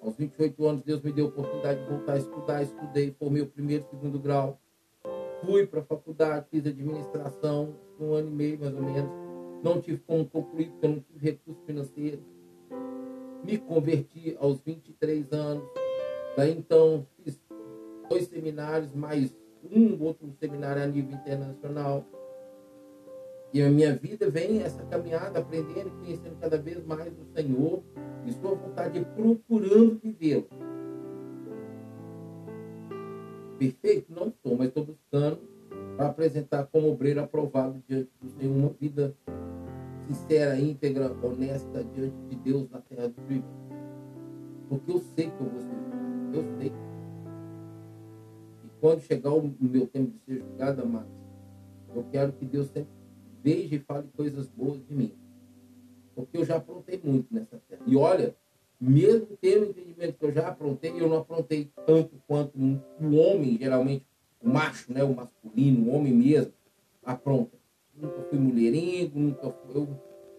Aos 0.00 0.16
28 0.16 0.66
anos, 0.66 0.82
Deus 0.82 1.00
me 1.00 1.12
deu 1.12 1.26
a 1.26 1.28
oportunidade 1.28 1.84
de 1.84 1.88
voltar 1.88 2.14
a 2.14 2.18
estudar. 2.18 2.62
Estudei, 2.62 3.14
formei 3.16 3.42
o 3.42 3.46
primeiro 3.46 3.84
e 3.84 3.90
segundo 3.90 4.18
grau. 4.18 4.58
Fui 5.44 5.66
para 5.66 5.80
a 5.80 5.84
faculdade, 5.84 6.46
fiz 6.50 6.66
administração, 6.66 7.74
um 8.02 8.14
ano 8.14 8.28
e 8.28 8.34
meio 8.34 8.58
mais 8.58 8.74
ou 8.74 8.82
menos. 8.82 9.10
Não 9.62 9.80
tive 9.80 9.98
como 10.06 10.26
concluir, 10.26 10.70
porque 10.70 10.86
eu 10.86 10.90
não 10.90 11.00
tive 11.00 11.18
recurso 11.18 11.60
financeiro. 11.64 12.20
Me 13.44 13.58
converti 13.58 14.36
aos 14.40 14.60
23 14.60 15.32
anos. 15.32 15.64
Daí 16.36 16.52
então 16.52 17.06
fiz 17.16 17.40
dois 18.08 18.26
seminários, 18.26 18.92
mais 18.94 19.36
um 19.70 20.02
outro 20.02 20.30
seminário 20.40 20.82
a 20.82 20.86
nível 20.86 21.14
internacional. 21.14 22.04
E 23.52 23.60
a 23.60 23.68
minha 23.68 23.94
vida 23.94 24.30
vem 24.30 24.62
essa 24.62 24.82
caminhada, 24.84 25.38
aprendendo 25.38 25.88
e 25.88 26.04
conhecendo 26.04 26.36
cada 26.40 26.56
vez 26.56 26.84
mais 26.84 27.12
o 27.12 27.24
Senhor 27.36 27.82
e 28.26 28.32
sua 28.32 28.54
vontade, 28.54 29.04
procurando 29.14 30.00
vivê-lo. 30.02 30.46
Perfeito? 33.58 34.10
Não 34.10 34.32
sou, 34.42 34.56
mas 34.56 34.68
estou 34.68 34.86
buscando 34.86 35.51
para 35.96 36.06
apresentar 36.06 36.66
como 36.66 36.90
obreiro 36.90 37.20
aprovado 37.20 37.82
diante 37.86 38.10
do 38.20 38.28
Senhor 38.30 38.54
uma 38.54 38.70
vida 38.70 39.14
sincera, 40.06 40.58
íntegra, 40.58 41.12
honesta 41.22 41.84
diante 41.84 42.16
de 42.28 42.36
Deus 42.36 42.68
na 42.70 42.80
terra 42.80 43.08
do 43.08 43.22
vivos. 43.26 43.50
Porque 44.68 44.90
eu 44.90 44.98
sei 45.14 45.30
que 45.30 45.40
eu 45.40 45.48
vou 45.48 45.60
ser 45.60 45.68
julgado. 45.68 46.36
Eu 46.36 46.44
sei. 46.58 46.72
E 48.64 48.68
quando 48.80 49.00
chegar 49.00 49.32
o 49.32 49.54
meu 49.60 49.86
tempo 49.86 50.12
de 50.12 50.18
ser 50.24 50.40
julgado, 50.40 50.82
amados, 50.82 51.12
eu 51.94 52.04
quero 52.10 52.32
que 52.32 52.44
Deus 52.44 52.68
sempre 52.68 52.90
veja 53.42 53.76
e 53.76 53.78
fale 53.78 54.08
coisas 54.16 54.48
boas 54.48 54.84
de 54.86 54.94
mim. 54.94 55.12
Porque 56.14 56.38
eu 56.38 56.44
já 56.44 56.56
aprontei 56.56 57.00
muito 57.02 57.32
nessa 57.32 57.60
terra. 57.68 57.82
E 57.86 57.96
olha, 57.96 58.34
mesmo 58.80 59.28
tendo 59.40 59.66
o 59.66 59.70
entendimento 59.70 60.18
que 60.18 60.24
eu 60.24 60.32
já 60.32 60.48
aprontei, 60.48 60.92
eu 60.98 61.08
não 61.08 61.18
aprontei 61.18 61.70
tanto 61.86 62.16
quanto 62.26 62.58
o 62.58 63.14
homem, 63.14 63.58
geralmente, 63.58 64.04
o 64.42 64.48
macho, 64.48 64.92
né, 64.92 65.04
o 65.04 65.14
masculino, 65.14 65.90
o 65.90 65.94
homem 65.94 66.12
mesmo, 66.12 66.52
apronta. 67.04 67.56
Nunca 67.94 68.22
fui 68.22 68.38
mulherengo, 68.38 69.18
nunca 69.18 69.50
fui. 69.50 69.76
Eu, 69.76 69.88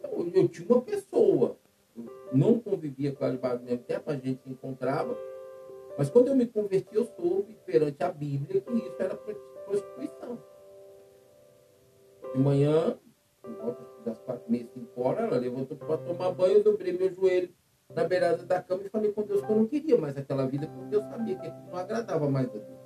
eu, 0.04 0.32
eu 0.34 0.48
tinha 0.48 0.68
uma 0.68 0.82
pessoa. 0.82 1.58
Eu 1.96 2.38
não 2.38 2.60
convivia 2.60 3.12
com 3.12 3.24
ela 3.24 3.36
debaixo 3.36 3.60
do 3.60 3.66
mesmo 3.66 3.84
tempo, 3.84 4.10
a 4.10 4.16
gente 4.16 4.42
se 4.44 4.50
encontrava. 4.50 5.16
Mas 5.98 6.10
quando 6.10 6.30
eu 6.30 6.36
me 6.36 6.46
converti, 6.46 6.96
eu 6.96 7.06
soube 7.16 7.58
perante 7.66 8.04
a 8.04 8.12
Bíblia 8.12 8.62
que 8.62 8.74
isso 8.74 8.96
era 9.00 9.16
prostituição. 9.16 10.40
De 12.34 12.40
manhã, 12.40 12.98
das 14.04 14.20
quatro, 14.20 14.52
meia, 14.52 14.68
cinco 14.74 15.02
horas, 15.02 15.26
ela 15.26 15.38
levantou 15.38 15.78
para 15.78 15.98
tomar 15.98 16.32
banho, 16.32 16.58
eu 16.58 16.64
dobrei 16.64 16.94
meu 16.94 17.14
joelho 17.14 17.50
na 17.94 18.04
beirada 18.04 18.44
da 18.44 18.62
cama 18.62 18.84
e 18.84 18.90
falei 18.90 19.12
com 19.12 19.22
Deus 19.22 19.42
que 19.42 19.52
eu 19.52 19.56
não 19.56 19.68
queria 19.68 19.98
mais 19.98 20.18
aquela 20.18 20.48
vida, 20.48 20.68
porque 20.68 20.96
eu 20.96 21.02
sabia 21.02 21.38
que 21.38 21.48
aquilo 21.48 21.68
não 21.68 21.78
agradava 21.78 22.30
mais 22.30 22.48
a 22.50 22.58
Deus. 22.58 22.83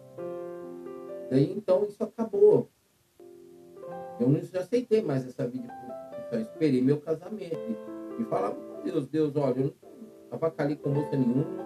Daí 1.30 1.52
então 1.52 1.86
isso 1.86 2.04
acabou. 2.04 2.70
Eu 4.20 4.30
não 4.30 4.40
aceitei 4.60 5.02
mais 5.02 5.28
essa 5.28 5.48
vida 5.48 5.68
de. 5.68 6.42
Esperei 6.42 6.82
meu 6.82 7.00
casamento 7.00 7.78
e 8.20 8.24
falava 8.26 8.56
com 8.56 8.84
Deus, 8.84 9.08
Deus, 9.08 9.36
olha, 9.36 9.62
eu 9.62 9.66
não 9.66 9.74
avacalhei 10.32 10.76
com 10.76 10.90
moça 10.90 11.16
nenhuma, 11.16 11.66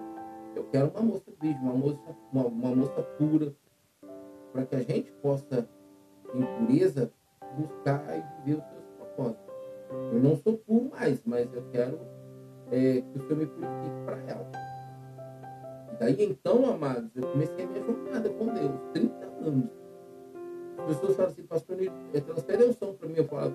eu 0.54 0.64
quero 0.64 0.90
uma 0.90 1.02
moça 1.02 1.32
virgem, 1.40 1.60
uma 1.62 1.74
moça, 1.74 2.16
uma, 2.32 2.46
uma 2.46 2.76
moça 2.76 3.02
pura, 3.18 3.52
para 4.52 4.64
que 4.66 4.76
a 4.76 4.82
gente 4.82 5.10
possa, 5.22 5.68
em 6.34 6.66
pureza, 6.66 7.10
buscar 7.56 8.04
e 8.16 8.44
viver 8.44 8.60
os 8.60 8.64
seus 8.68 8.84
propósitos. 8.96 9.54
Eu 10.12 10.20
não 10.20 10.36
sou 10.36 10.58
puro 10.58 10.90
mais, 10.90 11.20
mas 11.24 11.52
eu 11.52 11.64
quero 11.72 11.98
é, 12.70 13.00
que 13.00 13.18
o 13.18 13.22
Senhor 13.26 13.36
me 13.38 13.46
purifique 13.46 14.04
para 14.04 14.18
ela. 14.28 14.61
Daí 16.02 16.24
então, 16.24 16.68
amados, 16.68 17.14
eu 17.14 17.22
comecei 17.22 17.64
a 17.64 17.68
minha 17.68 17.84
jornada 17.84 18.28
com 18.28 18.46
Deus, 18.46 18.72
30 18.92 19.24
anos. 19.40 19.70
As 20.78 20.96
pessoas 20.96 21.16
falam 21.16 21.30
assim, 21.30 21.42
pastor, 21.44 21.76
é, 22.12 22.20
transfere 22.20 22.64
a 22.64 22.66
unção 22.66 22.92
para 22.92 23.08
mim. 23.08 23.14
Eu 23.18 23.24
falo, 23.28 23.54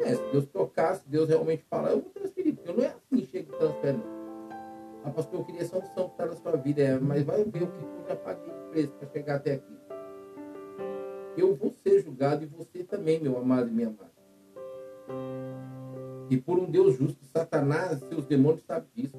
é, 0.00 0.14
se 0.14 0.22
Deus 0.30 0.44
tocar, 0.48 0.96
se 0.96 1.08
Deus 1.08 1.30
realmente 1.30 1.64
falar, 1.64 1.92
eu 1.92 2.00
vou 2.00 2.10
transferir, 2.10 2.54
porque 2.56 2.72
não 2.72 2.84
é 2.84 2.88
assim, 2.88 3.24
chega 3.24 3.54
e 3.54 3.58
transfere. 3.58 4.02
Ah, 5.02 5.10
pastor, 5.10 5.40
eu 5.40 5.46
queria 5.46 5.62
essa 5.62 5.78
unção 5.78 6.08
que 6.08 6.12
está 6.12 6.26
na 6.26 6.36
sua 6.36 6.56
vida, 6.56 6.82
é, 6.82 6.98
mas 6.98 7.24
vai 7.24 7.42
ver 7.42 7.62
o 7.62 7.66
que 7.68 7.82
eu 7.82 8.04
já 8.06 8.16
paguei 8.16 8.52
de 8.52 8.70
preço 8.70 8.92
para 8.92 9.08
chegar 9.08 9.36
até 9.36 9.54
aqui 9.54 9.78
eu 11.40 11.54
vou 11.54 11.72
ser 11.72 12.02
julgado 12.02 12.42
e 12.42 12.46
você 12.46 12.82
também, 12.82 13.20
meu 13.20 13.38
amado 13.38 13.68
e 13.68 13.72
minha 13.72 13.86
amada. 13.86 14.10
E 16.28 16.36
por 16.36 16.58
um 16.58 16.68
Deus 16.68 16.96
justo, 16.96 17.24
Satanás 17.26 18.02
e 18.02 18.08
seus 18.08 18.26
demônios 18.26 18.64
sabem 18.64 18.88
disso. 18.94 19.16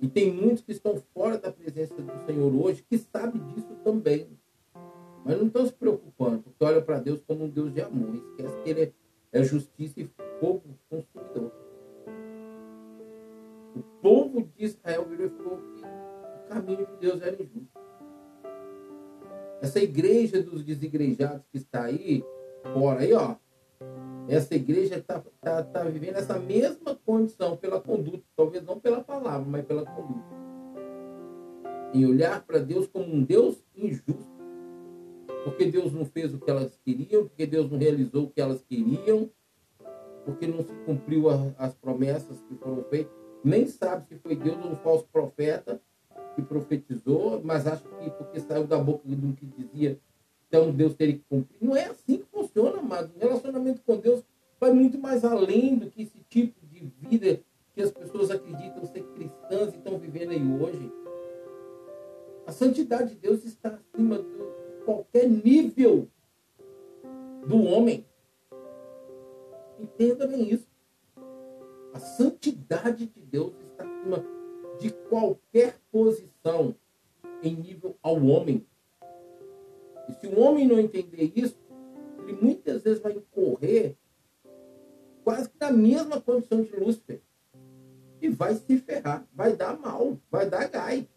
E 0.00 0.08
tem 0.08 0.32
muitos 0.32 0.62
que 0.62 0.72
estão 0.72 0.96
fora 1.12 1.36
da 1.36 1.52
presença 1.52 1.94
do 1.94 2.26
Senhor 2.26 2.54
hoje 2.54 2.84
que 2.88 2.96
sabem 2.96 3.42
disso 3.48 3.74
também. 3.84 4.28
Mas 5.24 5.36
não 5.36 5.46
estão 5.46 5.66
se 5.66 5.72
preocupando, 5.72 6.42
porque 6.42 6.64
olham 6.64 6.82
para 6.82 6.98
Deus 6.98 7.20
como 7.26 7.44
um 7.44 7.48
Deus 7.48 7.72
de 7.72 7.82
amor. 7.82 8.14
Esquece 8.14 8.62
que 8.62 8.70
Ele 8.70 8.94
é 9.32 9.42
justiça 9.42 10.00
e 10.00 10.10
fogo 10.40 10.62
consumidor. 10.88 11.52
O 13.76 13.82
povo 14.00 14.42
de 14.56 14.64
Israel 14.64 15.04
virou 15.04 15.26
e 15.26 15.30
falou 15.30 15.58
que 15.58 15.82
o 15.84 16.48
caminho 16.48 16.86
de 16.86 16.96
Deus 16.96 17.20
era 17.20 17.34
injusto. 17.34 17.78
Essa 19.60 19.80
igreja 19.80 20.42
dos 20.42 20.64
desigrejados 20.64 21.44
que 21.52 21.58
está 21.58 21.84
aí, 21.84 22.24
fora 22.72 23.00
aí, 23.00 23.12
ó. 23.12 23.36
Essa 24.30 24.54
igreja 24.54 24.94
está 24.94 25.20
tá, 25.40 25.64
tá 25.64 25.82
vivendo 25.82 26.14
essa 26.14 26.38
mesma 26.38 26.94
condição 26.94 27.56
pela 27.56 27.80
conduta, 27.80 28.22
talvez 28.36 28.64
não 28.64 28.78
pela 28.78 29.02
palavra, 29.02 29.44
mas 29.44 29.66
pela 29.66 29.84
conduta. 29.84 30.28
Em 31.92 32.06
olhar 32.06 32.40
para 32.46 32.60
Deus 32.60 32.86
como 32.86 33.12
um 33.12 33.24
Deus 33.24 33.60
injusto. 33.74 34.30
Porque 35.42 35.66
Deus 35.66 35.92
não 35.92 36.04
fez 36.04 36.32
o 36.32 36.38
que 36.38 36.48
elas 36.48 36.78
queriam, 36.84 37.26
porque 37.26 37.44
Deus 37.44 37.68
não 37.68 37.76
realizou 37.76 38.26
o 38.26 38.30
que 38.30 38.40
elas 38.40 38.62
queriam, 38.62 39.28
porque 40.24 40.46
não 40.46 40.62
se 40.62 40.72
cumpriu 40.86 41.24
as 41.58 41.74
promessas 41.74 42.40
que 42.48 42.54
foram 42.54 42.84
feitas. 42.84 43.12
Nem 43.42 43.66
sabe 43.66 44.06
se 44.06 44.14
foi 44.16 44.36
Deus 44.36 44.64
ou 44.64 44.70
um 44.70 44.76
falso 44.76 45.08
profeta, 45.10 45.82
que 46.36 46.42
profetizou, 46.42 47.40
mas 47.42 47.66
acho 47.66 47.82
que 47.82 48.10
porque 48.10 48.38
saiu 48.38 48.64
da 48.64 48.78
boca 48.78 49.02
do 49.04 49.34
que 49.34 49.46
dizia, 49.46 49.98
então 50.50 50.72
Deus 50.72 50.94
teria 50.94 51.14
que 51.14 51.24
cumprir. 51.30 51.56
Não 51.60 51.76
é 51.76 51.84
assim 51.84 52.18
que 52.18 52.24
funciona, 52.24 52.82
mas 52.82 53.08
o 53.08 53.18
relacionamento 53.18 53.80
com 53.86 53.96
Deus 53.96 54.24
vai 54.58 54.72
muito 54.72 54.98
mais 54.98 55.24
além 55.24 55.76
do 55.76 55.88
que 55.88 56.02
esse 56.02 56.18
tipo 56.28 56.66
de 56.66 56.92
vida 56.98 57.40
que 57.72 57.80
as 57.80 57.92
pessoas 57.92 58.32
acreditam 58.32 58.84
ser 58.84 59.04
cristãs 59.14 59.72
e 59.72 59.76
estão 59.76 59.96
vivendo 59.96 60.32
aí 60.32 60.42
hoje. 60.42 60.92
A 62.46 62.50
santidade 62.50 63.10
de 63.10 63.20
Deus 63.20 63.44
está 63.44 63.68
acima 63.68 64.18
de 64.18 64.84
qualquer 64.84 65.28
nível 65.28 66.08
do 67.46 67.62
homem. 67.62 68.04
Entenda 69.78 70.26
bem 70.26 70.52
isso. 70.52 70.66
A 71.94 72.00
santidade 72.00 73.06
de 73.06 73.20
Deus 73.20 73.52
está 73.70 73.84
acima 73.84 74.24
de 74.80 74.90
qualquer 75.08 75.78
posição 75.92 76.74
em 77.40 77.54
nível 77.54 77.96
ao 78.02 78.16
homem. 78.24 78.66
E 80.08 80.12
se 80.12 80.26
o 80.26 80.38
homem 80.40 80.66
não 80.66 80.78
entender 80.78 81.32
isso, 81.34 81.58
ele 82.20 82.32
muitas 82.32 82.82
vezes 82.82 83.00
vai 83.00 83.12
incorrer 83.12 83.96
quase 85.24 85.48
que 85.48 85.56
na 85.60 85.70
mesma 85.70 86.20
condição 86.20 86.62
de 86.62 86.74
Lúcifer. 86.76 87.20
E 88.20 88.28
vai 88.28 88.54
se 88.54 88.78
ferrar, 88.78 89.26
vai 89.32 89.56
dar 89.56 89.78
mal, 89.78 90.18
vai 90.30 90.48
dar 90.48 90.68
gai. 90.68 91.08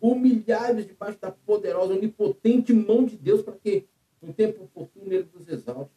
Humilhados 0.00 0.86
debaixo 0.86 1.18
da 1.20 1.30
poderosa, 1.30 1.94
onipotente 1.94 2.72
mão 2.72 3.04
de 3.04 3.16
Deus 3.16 3.42
para 3.42 3.54
que, 3.54 3.86
no 4.20 4.32
tempo 4.32 4.64
oportuno, 4.64 5.12
ele 5.12 5.28
nos 5.32 5.48
exalte. 5.48 5.92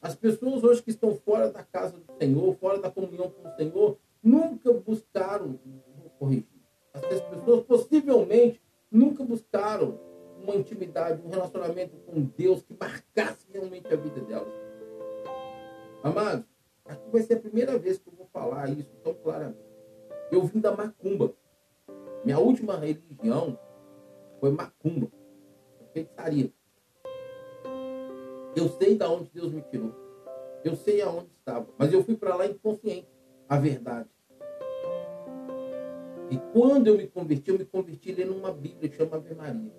As 0.00 0.14
pessoas 0.14 0.62
hoje 0.62 0.82
que 0.82 0.90
estão 0.90 1.14
fora 1.16 1.50
da 1.50 1.62
casa 1.62 1.96
do 1.96 2.12
Senhor, 2.18 2.54
fora 2.56 2.78
da 2.78 2.90
comunhão 2.90 3.30
com 3.30 3.48
o 3.48 3.56
Senhor, 3.56 3.98
nunca 4.22 4.72
buscaram 4.72 5.58
corrigir. 6.18 6.46
As 6.92 7.02
pessoas 7.02 7.64
possivelmente 7.64 8.60
nunca 8.94 9.24
buscaram 9.24 9.98
uma 10.40 10.54
intimidade, 10.54 11.20
um 11.26 11.28
relacionamento 11.28 11.96
com 12.06 12.22
Deus 12.22 12.62
que 12.62 12.76
marcasse 12.78 13.46
realmente 13.52 13.92
a 13.92 13.96
vida 13.96 14.20
delas. 14.20 14.54
amado 16.02 16.44
aqui 16.84 17.10
vai 17.10 17.22
ser 17.22 17.34
a 17.34 17.40
primeira 17.40 17.78
vez 17.78 17.98
que 17.98 18.08
eu 18.08 18.12
vou 18.12 18.26
falar 18.26 18.70
isso 18.70 18.94
tão 19.02 19.14
claramente. 19.14 19.58
Eu 20.30 20.42
vim 20.42 20.60
da 20.60 20.76
macumba. 20.76 21.34
Minha 22.24 22.38
última 22.38 22.76
religião 22.76 23.58
foi 24.38 24.50
macumba, 24.50 25.10
feitaria. 25.92 26.52
Eu 28.54 28.68
sei 28.68 28.96
da 28.96 29.06
de 29.06 29.12
onde 29.12 29.30
Deus 29.30 29.52
me 29.52 29.62
tirou. 29.62 29.92
Eu 30.62 30.76
sei 30.76 31.02
aonde 31.02 31.30
estava, 31.38 31.66
mas 31.76 31.92
eu 31.92 32.02
fui 32.04 32.16
para 32.16 32.36
lá 32.36 32.46
inconsciente, 32.46 33.08
a 33.48 33.58
verdade. 33.58 34.08
E 36.30 36.38
quando 36.52 36.88
eu 36.88 36.96
me 36.96 37.06
converti, 37.06 37.50
eu 37.50 37.58
me 37.58 37.64
converti 37.64 38.12
lendo 38.12 38.34
uma 38.34 38.52
Bíblia 38.52 38.88
que 38.88 38.96
chama 38.96 39.16
Ave 39.16 39.34
Maria. 39.34 39.72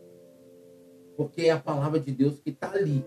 Porque 1.17 1.43
é 1.43 1.51
a 1.51 1.59
palavra 1.59 1.99
de 1.99 2.11
Deus 2.11 2.39
que 2.39 2.49
está 2.49 2.71
ali. 2.71 3.05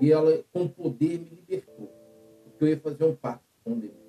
E 0.00 0.10
ela, 0.10 0.42
com 0.52 0.66
poder, 0.66 1.18
me 1.18 1.30
libertou. 1.30 1.90
Porque 2.44 2.64
eu 2.64 2.68
ia 2.68 2.78
fazer 2.78 3.04
um 3.04 3.14
pacto 3.14 3.44
com 3.64 3.78
Deus. 3.78 4.00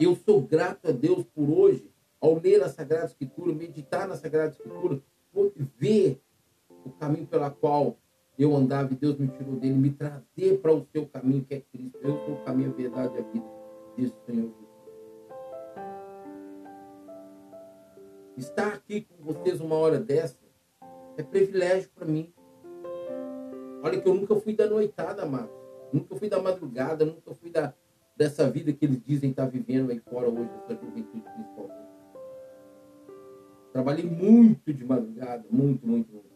Eu 0.00 0.16
sou 0.16 0.40
grato 0.40 0.88
a 0.88 0.92
Deus 0.92 1.24
por 1.34 1.50
hoje, 1.50 1.90
ao 2.20 2.40
ler 2.40 2.62
a 2.62 2.68
Sagrada 2.68 3.04
Escritura, 3.04 3.52
meditar 3.54 4.08
na 4.08 4.16
Sagrada 4.16 4.50
Escritura, 4.50 5.00
ver 5.78 6.20
o 6.84 6.90
caminho 6.90 7.26
pela 7.26 7.50
qual 7.50 7.96
eu 8.38 8.56
andava 8.56 8.92
e 8.92 8.96
Deus 8.96 9.18
me 9.18 9.28
tirou 9.28 9.56
dele, 9.56 9.74
me 9.74 9.90
trazer 9.90 10.58
para 10.62 10.72
o 10.72 10.86
seu 10.90 11.06
caminho 11.06 11.44
que 11.44 11.54
é 11.54 11.60
Cristo. 11.60 11.98
Eu 12.02 12.16
sou 12.24 12.34
o 12.34 12.44
caminho, 12.44 12.70
a 12.70 12.72
verdade 12.72 13.14
e 13.16 13.18
a 13.18 13.22
vida, 13.22 13.46
diz 13.98 14.10
o 14.10 14.24
Senhor 14.24 14.48
Jesus. 14.48 14.69
Estar 18.40 18.72
aqui 18.72 19.02
com 19.02 19.22
vocês 19.22 19.60
uma 19.60 19.74
hora 19.74 20.00
dessa 20.00 20.34
é 21.18 21.22
privilégio 21.22 21.90
para 21.94 22.06
mim. 22.06 22.32
Olha 23.82 24.00
que 24.00 24.08
eu 24.08 24.14
nunca 24.14 24.34
fui 24.36 24.56
da 24.56 24.66
noitada, 24.66 25.26
Marcos. 25.26 25.54
Nunca 25.92 26.16
fui 26.16 26.26
da 26.26 26.40
madrugada, 26.40 27.04
nunca 27.04 27.34
fui 27.34 27.50
da, 27.50 27.74
dessa 28.16 28.50
vida 28.50 28.72
que 28.72 28.86
eles 28.86 28.98
dizem 29.04 29.28
estar 29.28 29.44
vivendo 29.44 29.90
aí 29.90 29.98
fora 29.98 30.26
hoje, 30.26 30.48
dessa 30.66 30.82
juventude 30.82 31.22
principalmente. 31.22 31.90
Trabalhei 33.74 34.06
muito 34.06 34.72
de 34.72 34.86
madrugada, 34.86 35.44
muito, 35.50 35.86
muito, 35.86 36.10
muito. 36.10 36.30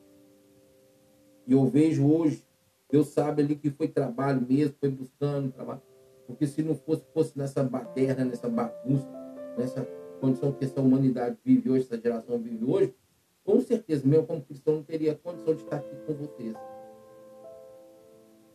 E 1.47 1.53
eu 1.55 1.64
vejo 1.64 2.07
hoje, 2.07 2.45
Deus 2.90 3.09
sabe 3.09 3.40
ali 3.40 3.57
que 3.57 3.71
foi 3.71 3.88
trabalho 3.88 4.47
mesmo, 4.47 4.75
foi 4.79 4.90
buscando 4.90 5.51
trabalho. 5.53 5.81
Porque 6.27 6.47
se 6.47 6.62
não 6.62 6.75
fosse, 6.75 7.03
fosse 7.14 7.38
nessa 7.38 7.64
baderna, 7.64 8.27
nessa 8.27 8.49
bagunça, 8.51 9.09
nessa 9.57 10.04
condição 10.25 10.53
que 10.53 10.65
essa 10.65 10.81
humanidade 10.81 11.37
vive 11.45 11.71
hoje, 11.71 11.85
essa 11.85 12.01
geração 12.01 12.39
vive 12.39 12.65
hoje, 12.65 12.95
com 13.45 13.61
certeza, 13.61 14.09
mesmo 14.09 14.27
como 14.27 14.41
cristão, 14.41 14.77
não 14.77 14.83
teria 14.83 15.15
condição 15.15 15.55
de 15.55 15.63
estar 15.63 15.77
aqui 15.77 15.95
com 16.07 16.15
vocês. 16.15 16.55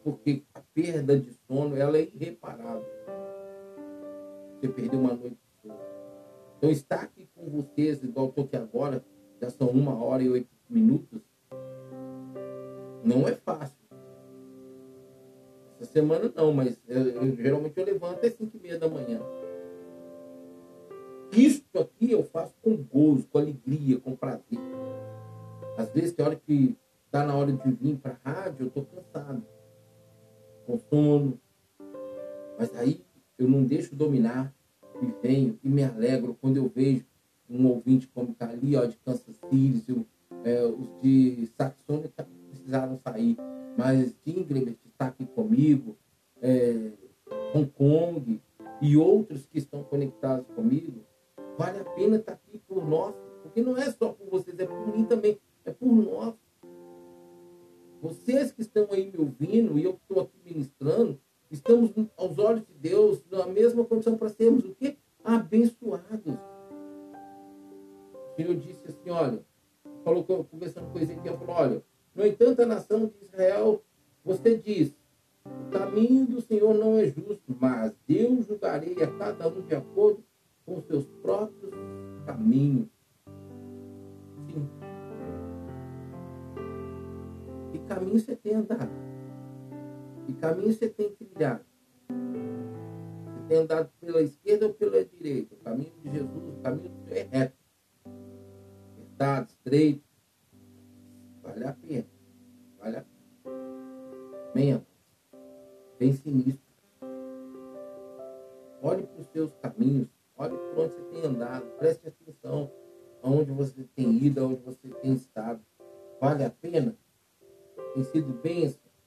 Porque 0.04 0.42
a 0.52 0.62
perda 0.74 1.20
de 1.20 1.32
sono, 1.48 1.78
ela 1.78 1.98
é 1.98 2.02
irreparável. 2.02 2.88
Você 4.56 4.68
perdeu 4.68 5.00
uma 5.00 5.14
noite 5.14 5.38
de 5.38 5.62
sono. 5.62 5.80
Então, 6.58 6.72
estar 6.72 7.04
aqui 7.04 7.30
com 7.36 7.48
vocês, 7.52 8.04
igual 8.04 8.30
estou 8.30 8.46
aqui 8.46 8.56
agora, 8.56 9.06
já 9.40 9.52
são 9.52 9.68
uma 9.68 9.96
hora 10.04 10.24
e 10.24 10.30
oito 10.30 10.50
minutos, 10.68 11.22
não 13.04 13.28
é 13.28 13.36
fácil. 13.36 13.78
Essa 15.80 15.92
semana 15.92 16.34
não, 16.36 16.52
mas 16.52 16.82
eu, 16.88 17.10
eu, 17.10 17.36
geralmente 17.36 17.78
eu 17.78 17.86
levanto 17.86 18.26
às 18.26 18.34
5 18.34 18.58
e 18.58 18.60
meia 18.60 18.80
da 18.80 18.90
manhã. 18.90 19.22
Isso 21.32 21.64
aqui 21.76 22.12
eu 22.12 22.24
faço 22.24 22.54
com 22.62 22.76
gozo, 22.76 23.28
com 23.32 23.38
alegria, 23.38 24.00
com 24.00 24.16
prazer. 24.16 24.60
Às 25.78 25.90
vezes 25.92 26.14
tem 26.14 26.26
hora 26.26 26.36
que 26.36 26.76
está 27.06 27.26
na 27.26 27.36
hora 27.36 27.52
de 27.52 27.72
vir 27.72 27.98
para 27.98 28.18
a 28.24 28.32
rádio, 28.32 28.64
eu 28.64 28.68
estou 28.68 28.86
cansado, 28.86 29.44
com 30.66 30.80
sono. 30.90 31.40
Mas 32.58 32.76
aí 32.76 33.02
eu 33.38 33.48
não 33.48 33.64
deixo 33.64 33.96
dominar 33.96 34.54
e 35.02 35.06
venho 35.22 35.58
e 35.64 35.70
me 35.70 35.84
alegro 35.84 36.38
quando 36.42 36.58
eu 36.58 36.68
vejo 36.68 37.06
um 37.50 37.68
ouvinte 37.68 38.08
como 38.08 38.32
está 38.32 38.50
ali, 38.50 38.76
ó, 38.76 38.86
de 38.86 38.98
Kansas 38.98 39.36
City, 39.50 40.06
é, 40.44 40.64
os 40.66 41.02
de 41.02 41.50
Saxônia 41.58 42.12
precisaram 42.52 43.00
sair, 43.04 43.36
mas 43.78 44.14
Ingrid 44.26 44.78
está 44.86 45.08
aqui 45.08 45.26
comigo, 45.26 45.98
é, 46.42 46.92
Hong 47.54 47.70
Kong 47.72 48.40
e 48.82 48.98
outros 48.98 49.46
que 49.46 49.58
estão 49.58 49.84
conectados 49.84 50.46
comigo, 50.56 51.04
vale 51.60 51.80
a 51.80 51.84
pena 51.84 52.16
estar 52.16 52.32
aqui 52.32 52.58
por 52.60 52.88
nós, 52.88 53.14
porque 53.44 53.62
não 53.62 53.78
é 53.78 53.92
só 53.92 54.14
por 54.14 54.30
vocês, 54.30 54.58
é 54.58 54.66
por 54.66 54.96
mim 54.96 55.04
também, 55.04 55.38
é 55.66 55.72
por 55.72 55.92
nós. 55.92 56.34
Vocês 58.02 58.54
que 58.54 58.62
estão 58.62 58.88
aí 58.92 59.12
me 59.12 59.20
ouvindo 59.20 59.78
e 59.78 59.84
eu 59.84 60.00
estou 60.02 60.22
aqui 60.22 60.38
ministrando, 60.46 61.20
estamos 61.52 61.92
aos 62.16 62.40
olhos 62.40 62.66
de 62.66 62.74
Deus 62.76 63.22
na 63.30 63.46
mesma 63.46 63.84
condição 63.84 64.18
para 64.18 64.30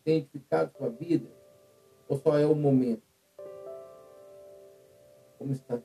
Tem 0.04 0.18
edificado 0.18 0.72
sua 0.76 0.88
vida? 0.90 1.28
Ou 2.08 2.16
só 2.16 2.38
é 2.38 2.46
o 2.46 2.54
momento? 2.54 3.02
Como 5.38 5.52
está? 5.52 5.78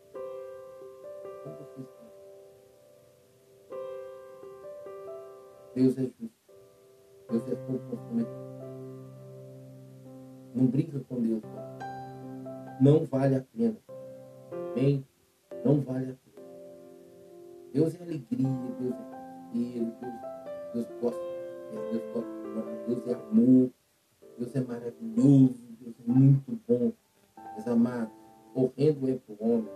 Como 1.43 1.56
você 1.56 1.82
está? 1.82 2.08
Deus 5.75 5.97
é 5.97 6.01
justo. 6.01 6.32
Deus 7.30 7.44
é 7.50 7.56
consumidor. 7.56 8.48
Não 10.54 10.65
brinca 10.65 11.00
com 11.02 11.21
Deus. 11.21 11.44
Não 12.81 13.06
vale 13.06 13.35
a 13.35 13.42
pena. 13.42 13.77
Amém? 14.71 15.06
Não 15.63 15.81
vale 15.81 16.12
a 16.12 16.15
pena. 16.15 16.27
Deus 17.73 17.94
é 18.00 18.04
alegria, 18.04 18.48
Deus 18.79 18.94
é 18.94 18.96
prazer, 18.96 19.83
Deus, 19.83 19.94
Deus 20.73 20.87
gosta 21.02 21.21
de 21.21 21.92
Deus 21.92 22.04
gosta 22.13 22.71
de 22.71 22.96
Deus 22.96 23.08
é 23.08 23.13
amor, 23.13 23.71
Deus 24.38 24.56
é 24.56 24.62
maravilhoso, 24.62 25.58
Deus 25.79 25.96
é 26.00 26.12
muito 26.12 26.60
bom. 26.67 26.92
Mas 27.56 27.67
amado, 27.67 28.12
correndo 28.54 29.10
é 29.10 29.15
para 29.15 29.35
o 29.40 29.50
homem, 29.50 29.69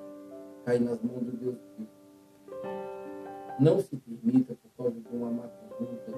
cair 0.65 0.81
nas 0.81 1.01
mãos 1.01 1.23
do 1.23 1.31
Deus 1.31 1.57
vivo. 1.77 1.89
Não 3.59 3.79
se 3.79 3.95
permita, 3.97 4.55
por 4.55 4.71
causa 4.77 4.99
de 4.99 5.15
uma 5.15 5.31
má 5.31 5.47
conduta, 5.47 6.11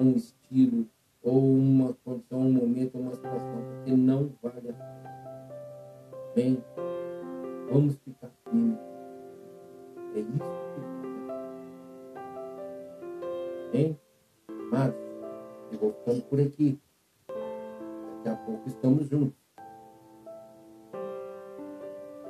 um 0.00 0.12
estilo, 0.12 0.86
ou 1.22 1.54
uma 1.54 1.94
condição, 2.04 2.40
um 2.40 2.52
momento, 2.52 2.98
uma 2.98 3.14
situação, 3.14 3.62
porque 3.76 3.92
não 3.92 4.30
vale 4.42 4.70
a 4.70 4.72
pena. 4.72 5.00
Bem, 6.34 6.64
vamos 7.70 7.96
ficar 7.96 8.30
firmes. 8.44 8.78
É 10.14 10.20
isso 10.20 10.60
que 10.74 10.80
Bem, 13.72 13.98
mas 14.70 14.94
eu 15.70 15.78
vou 15.78 15.92
ficando 15.92 16.22
por 16.22 16.40
aqui. 16.40 16.80
Daqui 18.22 18.28
a 18.28 18.36
pouco 18.36 18.68
estamos 18.68 19.08
juntos. 19.08 19.39